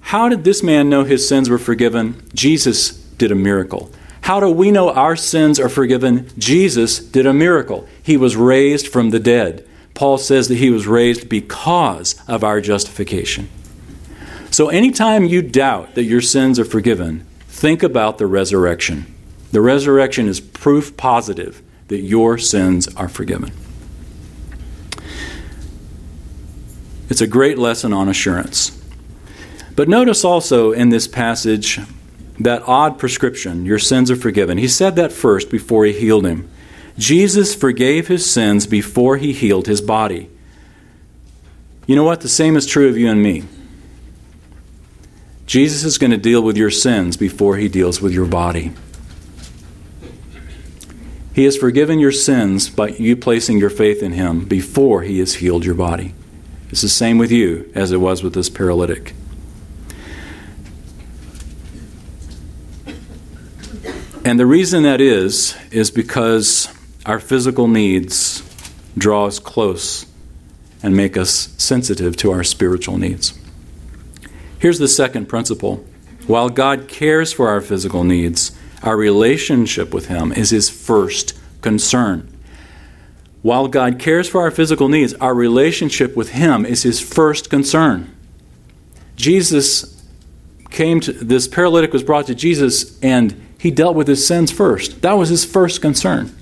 How 0.00 0.28
did 0.28 0.42
this 0.42 0.62
man 0.62 0.88
know 0.88 1.04
his 1.04 1.28
sins 1.28 1.50
were 1.50 1.58
forgiven? 1.58 2.16
Jesus 2.34 2.92
did 3.18 3.30
a 3.30 3.34
miracle. 3.34 3.92
How 4.28 4.40
do 4.40 4.48
we 4.50 4.70
know 4.70 4.90
our 4.90 5.16
sins 5.16 5.58
are 5.58 5.68
forgiven? 5.68 6.30
Jesus 6.38 6.98
did 6.98 7.26
a 7.26 7.32
miracle. 7.32 7.88
He 8.02 8.16
was 8.16 8.36
raised 8.36 8.86
from 8.86 9.10
the 9.10 9.18
dead. 9.18 9.66
Paul 9.94 10.18
says 10.18 10.48
that 10.48 10.56
he 10.56 10.70
was 10.70 10.86
raised 10.86 11.28
because 11.28 12.14
of 12.28 12.44
our 12.44 12.60
justification. 12.60 13.48
So 14.50 14.68
anytime 14.68 15.24
you 15.24 15.42
doubt 15.42 15.94
that 15.96 16.04
your 16.04 16.20
sins 16.20 16.58
are 16.58 16.64
forgiven, 16.64 17.26
Think 17.58 17.82
about 17.82 18.18
the 18.18 18.26
resurrection. 18.28 19.12
The 19.50 19.60
resurrection 19.60 20.28
is 20.28 20.38
proof 20.38 20.96
positive 20.96 21.60
that 21.88 21.98
your 21.98 22.38
sins 22.38 22.86
are 22.94 23.08
forgiven. 23.08 23.50
It's 27.08 27.20
a 27.20 27.26
great 27.26 27.58
lesson 27.58 27.92
on 27.92 28.08
assurance. 28.08 28.80
But 29.74 29.88
notice 29.88 30.24
also 30.24 30.70
in 30.70 30.90
this 30.90 31.08
passage 31.08 31.80
that 32.40 32.62
odd 32.66 32.98
prescription 32.98 33.64
your 33.64 33.78
sins 33.78 34.10
are 34.10 34.16
forgiven. 34.16 34.58
He 34.58 34.68
said 34.68 34.96
that 34.96 35.12
first 35.12 35.50
before 35.50 35.84
he 35.84 35.92
healed 35.92 36.26
him. 36.26 36.48
Jesus 36.96 37.54
forgave 37.54 38.08
his 38.08 38.28
sins 38.28 38.66
before 38.66 39.16
he 39.16 39.32
healed 39.32 39.66
his 39.66 39.80
body. 39.80 40.28
You 41.86 41.96
know 41.96 42.04
what? 42.04 42.20
The 42.20 42.28
same 42.28 42.56
is 42.56 42.66
true 42.66 42.88
of 42.88 42.98
you 42.98 43.08
and 43.08 43.22
me. 43.22 43.44
Jesus 45.46 45.84
is 45.84 45.96
going 45.96 46.10
to 46.10 46.18
deal 46.18 46.42
with 46.42 46.56
your 46.56 46.70
sins 46.70 47.16
before 47.16 47.56
he 47.56 47.68
deals 47.68 48.02
with 48.02 48.12
your 48.12 48.26
body. 48.26 48.72
He 51.34 51.44
has 51.44 51.56
forgiven 51.56 51.98
your 51.98 52.12
sins 52.12 52.68
by 52.68 52.88
you 52.88 53.16
placing 53.16 53.58
your 53.58 53.70
faith 53.70 54.02
in 54.02 54.12
him 54.12 54.44
before 54.44 55.02
he 55.02 55.20
has 55.20 55.36
healed 55.36 55.64
your 55.64 55.76
body. 55.76 56.14
It's 56.68 56.82
the 56.82 56.88
same 56.88 57.16
with 57.16 57.30
you 57.30 57.70
as 57.74 57.92
it 57.92 57.98
was 57.98 58.22
with 58.22 58.34
this 58.34 58.50
paralytic. 58.50 59.14
And 64.28 64.38
the 64.38 64.44
reason 64.44 64.82
that 64.82 65.00
is, 65.00 65.56
is 65.70 65.90
because 65.90 66.68
our 67.06 67.18
physical 67.18 67.66
needs 67.66 68.42
draw 68.98 69.24
us 69.24 69.38
close 69.38 70.04
and 70.82 70.94
make 70.94 71.16
us 71.16 71.54
sensitive 71.56 72.14
to 72.18 72.32
our 72.32 72.44
spiritual 72.44 72.98
needs. 72.98 73.32
Here's 74.58 74.78
the 74.78 74.86
second 74.86 75.30
principle 75.30 75.82
while 76.26 76.50
God 76.50 76.88
cares 76.88 77.32
for 77.32 77.48
our 77.48 77.62
physical 77.62 78.04
needs, 78.04 78.54
our 78.82 78.98
relationship 78.98 79.94
with 79.94 80.08
Him 80.08 80.30
is 80.32 80.50
His 80.50 80.68
first 80.68 81.32
concern. 81.62 82.28
While 83.40 83.68
God 83.68 83.98
cares 83.98 84.28
for 84.28 84.42
our 84.42 84.50
physical 84.50 84.90
needs, 84.90 85.14
our 85.14 85.32
relationship 85.32 86.14
with 86.14 86.32
Him 86.32 86.66
is 86.66 86.82
His 86.82 87.00
first 87.00 87.48
concern. 87.48 88.14
Jesus 89.16 90.04
came 90.68 91.00
to, 91.00 91.14
this 91.14 91.48
paralytic 91.48 91.94
was 91.94 92.02
brought 92.02 92.26
to 92.26 92.34
Jesus 92.34 93.02
and 93.02 93.47
he 93.58 93.70
dealt 93.70 93.96
with 93.96 94.06
his 94.06 94.26
sins 94.26 94.50
first. 94.52 95.02
That 95.02 95.14
was 95.14 95.28
his 95.28 95.44
first 95.44 95.82
concern. 95.82 96.34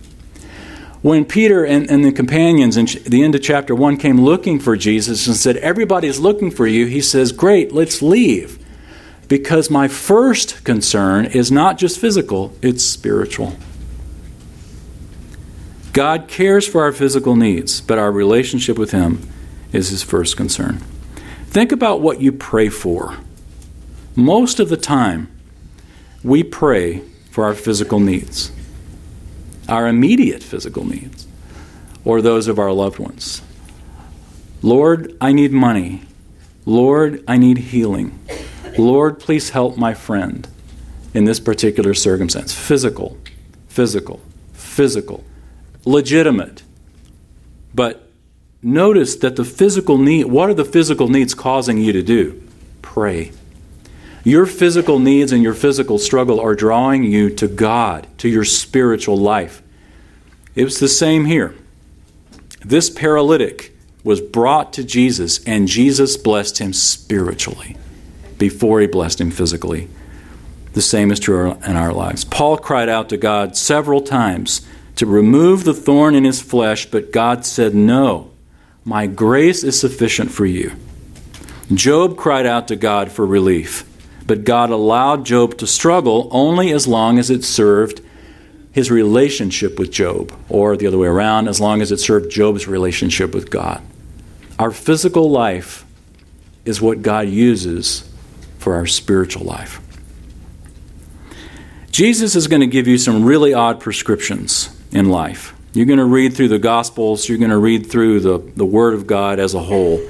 When 1.02 1.24
Peter 1.24 1.64
and, 1.64 1.88
and 1.90 2.05
the 2.05 2.12
companions 2.12 2.76
in 2.76 2.87
the 3.05 3.22
end 3.22 3.35
of 3.35 3.42
chapter 3.42 3.74
1 3.74 3.96
came 3.96 4.20
looking 4.20 4.59
for 4.59 4.76
Jesus 4.76 5.26
and 5.26 5.37
said, 5.37 5.57
Everybody's 5.59 6.18
looking 6.18 6.50
for 6.50 6.66
you, 6.66 6.87
he 6.87 7.00
says, 7.00 7.33
Great, 7.33 7.72
let's 7.72 8.02
leave. 8.02 8.62
Because 9.29 9.70
my 9.70 9.88
first 9.88 10.62
concern 10.64 11.26
is 11.26 11.50
not 11.50 11.79
just 11.79 11.98
physical, 11.98 12.55
it's 12.62 12.85
spiritual. 12.85 13.55
God 15.92 16.29
cares 16.29 16.68
for 16.68 16.83
our 16.83 16.92
physical 16.92 17.37
needs, 17.37 17.81
but 17.81 17.98
our 17.98 18.12
relationship 18.12 18.79
with 18.79 18.90
Him 18.90 19.26
is 19.72 19.88
His 19.88 20.02
first 20.02 20.37
concern. 20.37 20.79
Think 21.46 21.72
about 21.72 22.02
what 22.02 22.20
you 22.20 22.33
pray 22.33 22.68
for. 22.68 23.16
Most 24.14 24.61
of 24.61 24.68
the 24.68 24.76
time, 24.76 25.31
we 26.27 26.43
pray 26.43 27.01
for 27.31 27.45
our 27.45 27.55
physical 27.55 28.01
needs 28.01 28.53
our 29.69 29.88
immediate 29.88 30.42
physical 30.42 30.85
needs 30.85 31.27
or 32.05 32.23
those 32.23 32.48
of 32.48 32.59
our 32.59 32.73
loved 32.73 32.98
ones. 32.98 33.42
Lord, 34.63 35.17
I 35.21 35.33
need 35.33 35.53
money. 35.53 36.03
Lord, 36.65 37.23
I 37.27 37.37
need 37.37 37.59
healing. 37.59 38.19
Lord, 38.79 39.19
please 39.19 39.50
help 39.50 39.77
my 39.77 39.94
friend 39.94 40.46
in 41.15 41.25
this 41.25 41.40
particular 41.40 41.94
circumstance. 41.94 42.55
Physical, 42.55 43.19
physical, 43.69 44.21
physical, 44.53 45.25
legitimate. 45.85 46.63
But 47.75 48.09
notice 48.63 49.17
that 49.17 49.37
the 49.37 49.44
physical 49.44 49.98
need, 49.98 50.27
what 50.27 50.48
are 50.48 50.55
the 50.55 50.65
physical 50.65 51.09
needs 51.09 51.35
causing 51.35 51.79
you 51.79 51.92
to 51.92 52.03
do? 52.03 52.42
Pray. 52.83 53.33
Your 54.27 54.44
physical 54.46 54.98
needs 54.98 55.31
and 55.31 55.44
your 55.44 55.54
physical 55.54 56.00
struggle 56.00 56.40
are 56.40 56.56
drawing 56.56 57.04
you 57.04 57.31
to 57.37 57.46
God, 57.46 58.08
to 58.18 58.29
your 58.29 58.42
spiritual 58.44 59.16
life. 59.16 59.62
It 60.56 60.64
was 60.64 60.81
the 60.81 60.88
same 60.88 61.27
here. 61.27 61.54
This 62.64 62.90
paralytic 62.90 63.72
was 64.02 64.20
brought 64.20 64.72
to 64.72 64.83
Jesus, 64.83 65.44
and 65.44 65.68
Jesus 65.68 66.16
blessed 66.16 66.58
him 66.58 66.72
spiritually 66.72 67.77
before 68.37 68.81
he 68.81 68.88
blessed 68.88 69.20
him 69.20 69.31
physically. 69.31 69.88
the 70.72 70.83
same 70.83 71.12
is 71.12 71.20
true 71.20 71.52
in 71.64 71.77
our 71.77 71.92
lives. 71.92 72.24
Paul 72.24 72.58
cried 72.58 72.88
out 72.88 73.08
to 73.10 73.16
God 73.16 73.56
several 73.56 74.00
times 74.00 74.66
to 74.96 75.06
remove 75.06 75.62
the 75.62 75.72
thorn 75.72 76.16
in 76.16 76.24
his 76.24 76.42
flesh, 76.42 76.90
but 76.90 77.12
God 77.12 77.46
said, 77.46 77.77
No, 77.77 78.33
my 78.85 79.06
grace 79.06 79.62
is 79.62 79.79
sufficient 79.79 80.33
for 80.33 80.46
you. 80.46 80.72
Job 81.72 82.16
cried 82.16 82.44
out 82.44 82.66
to 82.66 82.74
God 82.74 83.12
for 83.12 83.24
relief, 83.24 83.85
but 84.27 84.44
God 84.44 84.70
allowed 84.70 85.24
Job 85.24 85.56
to 85.58 85.66
struggle 85.66 86.29
only 86.33 86.72
as 86.72 86.88
long 86.88 87.18
as 87.18 87.31
it 87.31 87.44
served 87.44 88.00
his 88.72 88.90
relationship 88.90 89.79
with 89.79 89.90
Job, 89.90 90.33
or 90.50 90.77
the 90.77 90.87
other 90.87 90.98
way 90.98 91.08
around, 91.08 91.48
as 91.48 91.60
long 91.60 91.81
as 91.81 91.90
it 91.90 91.98
served 91.98 92.31
Job's 92.31 92.68
relationship 92.68 93.33
with 93.35 93.50
God. 93.50 93.83
Our 94.58 94.70
physical 94.70 95.31
life 95.31 95.87
is 96.66 96.83
what 96.83 97.00
God 97.00 97.29
uses 97.29 98.06
for 98.58 98.74
our 98.74 98.87
spiritual 98.87 99.44
life. 99.44 99.81
Jesus 101.90 102.37
is 102.37 102.48
going 102.48 102.60
to 102.60 102.66
give 102.66 102.87
you 102.87 102.98
some 102.98 103.24
really 103.24 103.54
odd 103.54 103.81
prescriptions 103.81 104.68
in 104.92 105.08
life. 105.08 105.54
You're 105.72 105.87
going 105.87 105.98
to 105.98 106.04
read 106.04 106.35
through 106.35 106.48
the 106.48 106.58
Gospels, 106.58 107.29
you're 107.29 107.38
going 107.38 107.50
to 107.50 107.58
read 107.58 107.87
through 107.87 108.20
the, 108.20 108.38
the 108.56 108.66
Word 108.66 108.92
of 108.92 109.06
God 109.06 109.38
as 109.38 109.54
a 109.54 109.60
whole, 109.60 110.06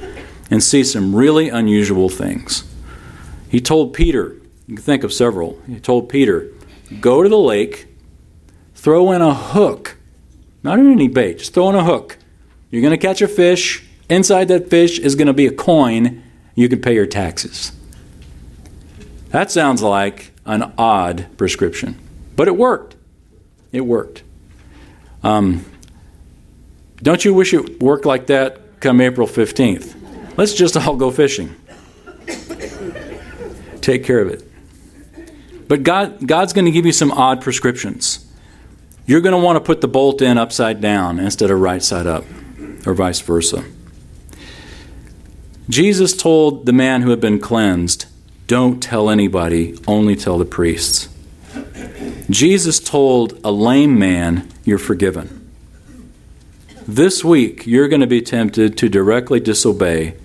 and 0.51 0.61
see 0.61 0.83
some 0.83 1.15
really 1.15 1.49
unusual 1.49 2.09
things. 2.09 2.65
He 3.49 3.61
told 3.61 3.95
Peter, 3.95 4.37
you 4.67 4.77
can 4.77 4.85
think 4.85 5.05
of 5.05 5.13
several, 5.13 5.61
he 5.67 5.79
told 5.79 6.09
Peter, 6.09 6.51
go 7.01 7.23
to 7.23 7.29
the 7.29 7.39
lake, 7.39 7.87
throw 8.75 9.13
in 9.13 9.23
a 9.23 9.35
hook, 9.35 9.97
not 10.63 10.79
in 10.79 10.91
any 10.91 11.09
bait, 11.09 11.39
just 11.39 11.55
throw 11.55 11.69
in 11.69 11.75
a 11.75 11.85
hook. 11.85 12.19
You're 12.71 12.83
going 12.83 12.93
to 12.93 12.99
catch 12.99 13.23
a 13.23 13.29
fish. 13.29 13.85
Inside 14.09 14.49
that 14.49 14.69
fish 14.69 14.99
is 14.99 15.15
going 15.15 15.29
to 15.29 15.33
be 15.33 15.47
a 15.47 15.53
coin. 15.53 16.23
You 16.55 16.69
can 16.69 16.81
pay 16.81 16.95
your 16.95 17.07
taxes. 17.07 17.73
That 19.31 19.51
sounds 19.51 19.83
like 19.83 20.33
an 20.45 20.73
odd 20.79 21.27
prescription, 21.37 21.99
but 22.35 22.49
it 22.49 22.57
worked. 22.57 22.97
It 23.73 23.83
worked. 23.83 24.23
Um, 25.23 25.65
don't 27.03 27.25
you 27.25 27.35
wish 27.35 27.53
it 27.53 27.81
worked 27.83 28.07
like 28.07 28.29
that 28.29 28.81
come 28.81 29.01
April 29.01 29.27
15th? 29.27 29.95
Let's 30.37 30.55
just 30.55 30.77
all 30.77 30.97
go 30.97 31.11
fishing. 31.11 31.55
Take 33.87 34.03
care 34.03 34.19
of 34.19 34.29
it. 34.31 34.43
But 35.69 35.85
God, 35.85 36.27
God's 36.27 36.53
going 36.53 36.65
to 36.65 36.73
give 36.73 36.87
you 36.87 36.91
some 36.91 37.13
odd 37.13 37.41
prescriptions. 37.41 38.27
You're 39.07 39.21
going 39.21 39.31
to 39.31 39.39
want 39.39 39.55
to 39.59 39.61
put 39.61 39.81
the 39.81 39.87
bolt 39.87 40.21
in 40.21 40.39
upside 40.39 40.81
down 40.81 41.21
instead 41.21 41.53
of 41.53 41.61
right 41.61 41.81
side 41.81 42.05
up, 42.05 42.25
or 42.85 42.95
vice 42.95 43.21
versa. 43.21 43.63
Jesus 45.69 46.17
told 46.17 46.67
the 46.67 46.73
man 46.73 47.03
who 47.03 47.11
had 47.11 47.21
been 47.21 47.39
cleansed, 47.39 48.07
Don't 48.49 48.83
tell 48.83 49.09
anybody, 49.09 49.79
only 49.87 50.17
tell 50.17 50.37
the 50.37 50.45
priests. 50.45 51.09
Jesus 52.29 52.81
told 52.81 53.39
a 53.45 53.53
lame 53.53 53.97
man, 53.97 54.49
You're 54.65 54.79
forgiven. 54.79 55.49
This 56.89 57.25
week, 57.25 57.69
you're 57.69 57.87
going 57.87 58.01
to 58.01 58.09
be 58.09 58.21
tempted 58.21 58.77
to 58.79 58.89
directly 58.89 59.39
disobey 59.39 60.17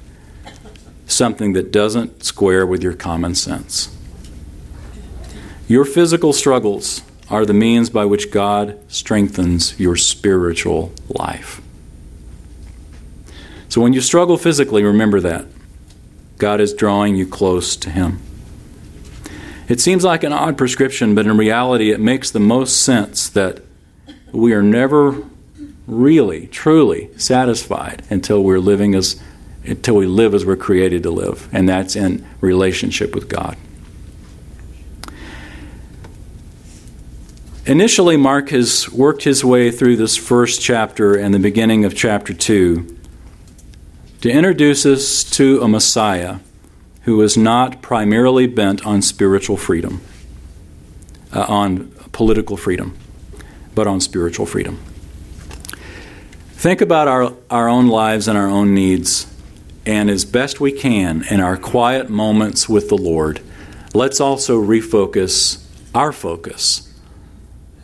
something 1.11 1.53
that 1.53 1.71
doesn't 1.71 2.23
square 2.23 2.65
with 2.65 2.81
your 2.81 2.93
common 2.93 3.35
sense. 3.35 3.95
Your 5.67 5.85
physical 5.85 6.33
struggles 6.33 7.01
are 7.29 7.45
the 7.45 7.53
means 7.53 7.89
by 7.89 8.05
which 8.05 8.31
God 8.31 8.77
strengthens 8.91 9.79
your 9.79 9.95
spiritual 9.95 10.91
life. 11.07 11.61
So 13.69 13.79
when 13.79 13.93
you 13.93 14.01
struggle 14.01 14.37
physically, 14.37 14.83
remember 14.83 15.21
that. 15.21 15.45
God 16.37 16.59
is 16.59 16.73
drawing 16.73 17.15
you 17.15 17.25
close 17.25 17.77
to 17.77 17.89
Him. 17.89 18.19
It 19.69 19.79
seems 19.79 20.03
like 20.03 20.25
an 20.25 20.33
odd 20.33 20.57
prescription, 20.57 21.15
but 21.15 21.25
in 21.25 21.37
reality, 21.37 21.91
it 21.91 22.01
makes 22.01 22.31
the 22.31 22.41
most 22.41 22.83
sense 22.83 23.29
that 23.29 23.61
we 24.33 24.51
are 24.51 24.61
never 24.61 25.23
really, 25.87 26.47
truly 26.47 27.09
satisfied 27.17 28.03
until 28.09 28.43
we're 28.43 28.59
living 28.59 28.93
as 28.93 29.21
until 29.65 29.95
we 29.95 30.05
live 30.05 30.33
as 30.33 30.45
we're 30.45 30.55
created 30.55 31.03
to 31.03 31.11
live, 31.11 31.47
and 31.51 31.67
that's 31.69 31.95
in 31.95 32.25
relationship 32.41 33.13
with 33.13 33.29
God. 33.29 33.57
Initially, 37.65 38.17
Mark 38.17 38.49
has 38.49 38.91
worked 38.91 39.23
his 39.23 39.45
way 39.45 39.69
through 39.69 39.95
this 39.95 40.17
first 40.17 40.61
chapter 40.61 41.15
and 41.15 41.33
the 41.33 41.39
beginning 41.39 41.85
of 41.85 41.95
chapter 41.95 42.33
2 42.33 42.97
to 44.21 44.31
introduce 44.31 44.85
us 44.85 45.23
to 45.23 45.61
a 45.61 45.67
Messiah 45.67 46.39
who 47.03 47.21
is 47.21 47.37
not 47.37 47.81
primarily 47.81 48.47
bent 48.47 48.85
on 48.85 49.01
spiritual 49.01 49.57
freedom, 49.57 50.01
uh, 51.33 51.45
on 51.47 51.91
political 52.11 52.57
freedom, 52.57 52.97
but 53.75 53.87
on 53.87 54.01
spiritual 54.01 54.45
freedom. 54.45 54.79
Think 56.53 56.81
about 56.81 57.07
our, 57.07 57.33
our 57.49 57.67
own 57.67 57.87
lives 57.87 58.27
and 58.27 58.37
our 58.37 58.47
own 58.47 58.73
needs, 58.73 59.30
and 59.85 60.09
as 60.09 60.25
best 60.25 60.59
we 60.59 60.71
can 60.71 61.23
in 61.29 61.39
our 61.39 61.57
quiet 61.57 62.09
moments 62.09 62.69
with 62.69 62.89
the 62.89 62.97
Lord, 62.97 63.41
let's 63.93 64.19
also 64.19 64.61
refocus 64.61 65.65
our 65.93 66.11
focus. 66.11 66.87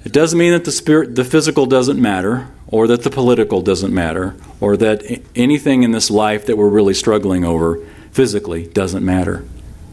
It 0.06 0.14
doesn't 0.14 0.38
mean 0.38 0.54
that 0.54 0.66
the 0.66 0.72
spirit, 0.72 1.16
the 1.16 1.26
physical 1.26 1.66
doesn't 1.66 2.02
matter, 2.02 2.48
or 2.68 2.88
that 2.88 3.04
the 3.04 3.10
political 3.10 3.62
doesn't 3.62 3.94
matter, 3.94 4.36
or 4.60 4.78
that 4.78 5.22
anything 5.36 5.84
in 5.84 5.92
this 5.92 6.10
life 6.10 6.46
that 6.46 6.58
we're 6.58 6.70
really 6.70 6.94
struggling 6.94 7.44
over 7.44 7.84
physically 8.12 8.68
doesn't 8.68 9.04
matter. 9.04 9.46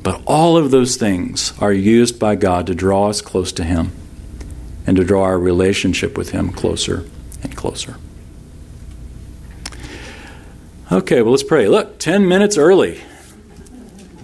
But 0.02 0.20
all 0.26 0.56
of 0.56 0.70
those 0.70 0.96
things 0.96 1.52
are 1.60 1.72
used 1.72 2.20
by 2.20 2.36
God 2.36 2.66
to 2.66 2.74
draw 2.74 3.08
us 3.08 3.22
close 3.22 3.52
to 3.52 3.64
Him 3.64 3.90
and 4.86 4.96
to 4.96 5.04
draw 5.04 5.22
our 5.22 5.38
relationship 5.38 6.18
with 6.18 6.30
Him 6.30 6.52
closer 6.52 7.08
and 7.42 7.56
closer. 7.56 7.96
Okay, 10.92 11.22
well, 11.22 11.30
let's 11.30 11.42
pray. 11.42 11.66
Look, 11.66 11.98
10 11.98 12.28
minutes 12.28 12.58
early. 12.58 12.96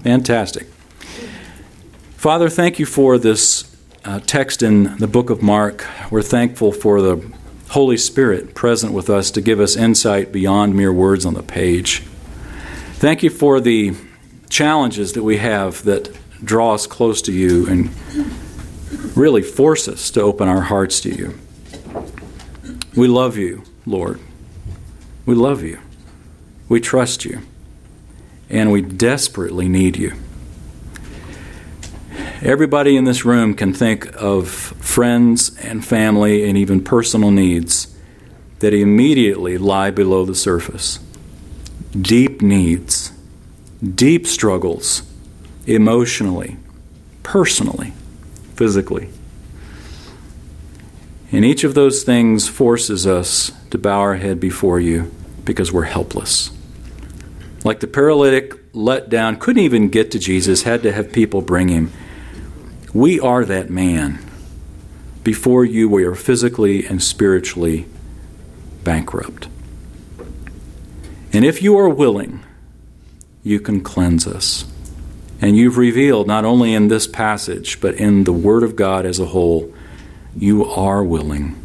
Fantastic. 0.02 0.66
Father, 2.16 2.50
thank 2.50 2.78
you 2.78 2.84
for 2.84 3.16
this 3.16 3.74
uh, 4.04 4.20
text 4.20 4.62
in 4.62 4.98
the 4.98 5.06
book 5.06 5.30
of 5.30 5.42
Mark. 5.42 5.86
We're 6.10 6.20
thankful 6.20 6.70
for 6.70 7.00
the 7.00 7.32
Holy 7.70 7.96
Spirit 7.96 8.54
present 8.54 8.92
with 8.92 9.08
us 9.08 9.30
to 9.30 9.40
give 9.40 9.58
us 9.58 9.74
insight 9.74 10.32
beyond 10.32 10.76
mere 10.76 10.92
words 10.92 11.24
on 11.24 11.32
the 11.32 11.42
page. 11.42 12.00
Thank 12.94 13.22
you 13.22 13.30
for 13.30 13.58
the 13.58 13.94
challenges 14.50 15.14
that 15.14 15.22
we 15.22 15.38
have 15.38 15.82
that 15.84 16.14
draw 16.44 16.74
us 16.74 16.86
close 16.86 17.22
to 17.22 17.32
you 17.32 17.66
and 17.68 17.90
really 19.16 19.42
force 19.42 19.88
us 19.88 20.10
to 20.10 20.20
open 20.20 20.46
our 20.46 20.60
hearts 20.60 21.00
to 21.00 21.10
you. 21.10 21.38
We 22.94 23.08
love 23.08 23.38
you, 23.38 23.62
Lord. 23.86 24.20
We 25.24 25.34
love 25.34 25.62
you. 25.62 25.78
We 26.70 26.80
trust 26.80 27.24
you. 27.24 27.40
And 28.48 28.72
we 28.72 28.80
desperately 28.80 29.68
need 29.68 29.96
you. 29.96 30.14
Everybody 32.42 32.96
in 32.96 33.04
this 33.04 33.24
room 33.24 33.54
can 33.54 33.74
think 33.74 34.06
of 34.14 34.48
friends 34.48 35.54
and 35.58 35.84
family 35.84 36.48
and 36.48 36.56
even 36.56 36.82
personal 36.82 37.32
needs 37.32 37.94
that 38.60 38.72
immediately 38.72 39.58
lie 39.58 39.90
below 39.90 40.24
the 40.24 40.34
surface 40.34 41.00
deep 42.00 42.40
needs, 42.40 43.12
deep 43.82 44.24
struggles, 44.26 45.02
emotionally, 45.66 46.56
personally, 47.24 47.92
physically. 48.54 49.08
And 51.32 51.44
each 51.44 51.64
of 51.64 51.74
those 51.74 52.04
things 52.04 52.48
forces 52.48 53.08
us 53.08 53.50
to 53.70 53.78
bow 53.78 53.98
our 53.98 54.16
head 54.16 54.38
before 54.38 54.78
you 54.78 55.12
because 55.44 55.72
we're 55.72 55.82
helpless. 55.82 56.52
Like 57.64 57.80
the 57.80 57.86
paralytic 57.86 58.58
let 58.72 59.10
down, 59.10 59.36
couldn't 59.36 59.62
even 59.62 59.88
get 59.88 60.10
to 60.12 60.18
Jesus, 60.18 60.62
had 60.62 60.82
to 60.82 60.92
have 60.92 61.12
people 61.12 61.42
bring 61.42 61.68
him. 61.68 61.92
We 62.94 63.20
are 63.20 63.44
that 63.44 63.70
man. 63.70 64.18
Before 65.22 65.64
you, 65.64 65.88
we 65.88 66.04
are 66.04 66.14
physically 66.14 66.86
and 66.86 67.02
spiritually 67.02 67.86
bankrupt. 68.82 69.48
And 71.32 71.44
if 71.44 71.62
you 71.62 71.78
are 71.78 71.88
willing, 71.88 72.42
you 73.42 73.60
can 73.60 73.82
cleanse 73.82 74.26
us. 74.26 74.64
And 75.40 75.56
you've 75.56 75.76
revealed, 75.76 76.26
not 76.26 76.44
only 76.44 76.74
in 76.74 76.88
this 76.88 77.06
passage, 77.06 77.80
but 77.80 77.94
in 77.94 78.24
the 78.24 78.32
Word 78.32 78.62
of 78.62 78.76
God 78.76 79.06
as 79.06 79.18
a 79.18 79.26
whole, 79.26 79.72
you 80.36 80.64
are 80.64 81.04
willing. 81.04 81.56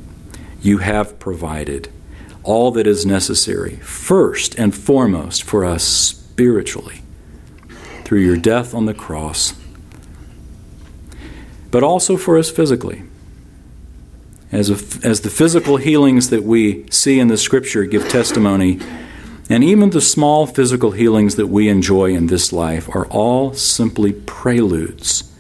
You 0.62 0.80
have 0.80 1.20
provided 1.20 1.90
all 2.46 2.72
that 2.72 2.88
is 2.88 3.06
necessary, 3.06 3.78
first 3.78 4.58
and 4.58 4.74
foremost, 4.74 5.44
for 5.44 5.66
us 5.66 5.84
spiritually, 5.84 7.02
through 8.04 8.20
your 8.22 8.38
death 8.38 8.74
on 8.74 8.86
the 8.86 8.94
cross, 8.94 9.54
but 11.72 11.84
also 11.84 12.16
for 12.16 12.38
us 12.38 12.50
physically. 12.50 13.04
As, 14.52 14.70
a, 14.70 15.06
as 15.06 15.22
the 15.22 15.30
physical 15.30 15.78
healings 15.78 16.30
that 16.30 16.44
we 16.44 16.90
see 16.90 17.20
in 17.20 17.28
the 17.28 17.36
Scripture 17.36 17.84
give 17.84 18.08
testimony 18.08 18.80
and 19.50 19.64
even 19.64 19.90
the 19.90 20.02
small 20.02 20.48
physical 20.48 20.92
healings 20.92 21.36
that 21.36 21.48
we 21.48 21.68
enjoy 21.68 22.14
in 22.14 22.28
this 22.28 22.52
life 22.52 22.90
are 22.96 23.06
all 23.08 23.54
simply 23.54 24.14
preludes 24.14 25.32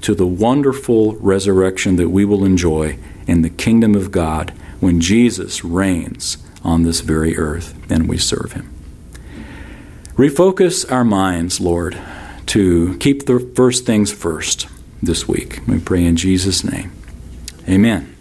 to 0.00 0.14
the 0.14 0.26
wonderful 0.26 1.14
resurrection 1.16 1.96
that 1.96 2.08
we 2.08 2.24
will 2.24 2.44
enjoy 2.44 2.98
in 3.26 3.42
the 3.42 3.50
kingdom 3.50 3.94
of 3.94 4.10
God 4.10 4.50
when 4.80 5.00
Jesus 5.00 5.64
reigns 5.64 6.43
on 6.64 6.82
this 6.82 7.00
very 7.00 7.36
earth 7.36 7.74
and 7.90 8.08
we 8.08 8.18
serve 8.18 8.52
him. 8.52 8.70
Refocus 10.16 10.90
our 10.90 11.04
minds, 11.04 11.60
Lord, 11.60 11.98
to 12.46 12.96
keep 12.98 13.26
the 13.26 13.40
first 13.54 13.84
things 13.84 14.12
first 14.12 14.68
this 15.02 15.28
week. 15.28 15.60
We 15.66 15.80
pray 15.80 16.04
in 16.04 16.16
Jesus' 16.16 16.64
name. 16.64 16.92
Amen. 17.68 18.13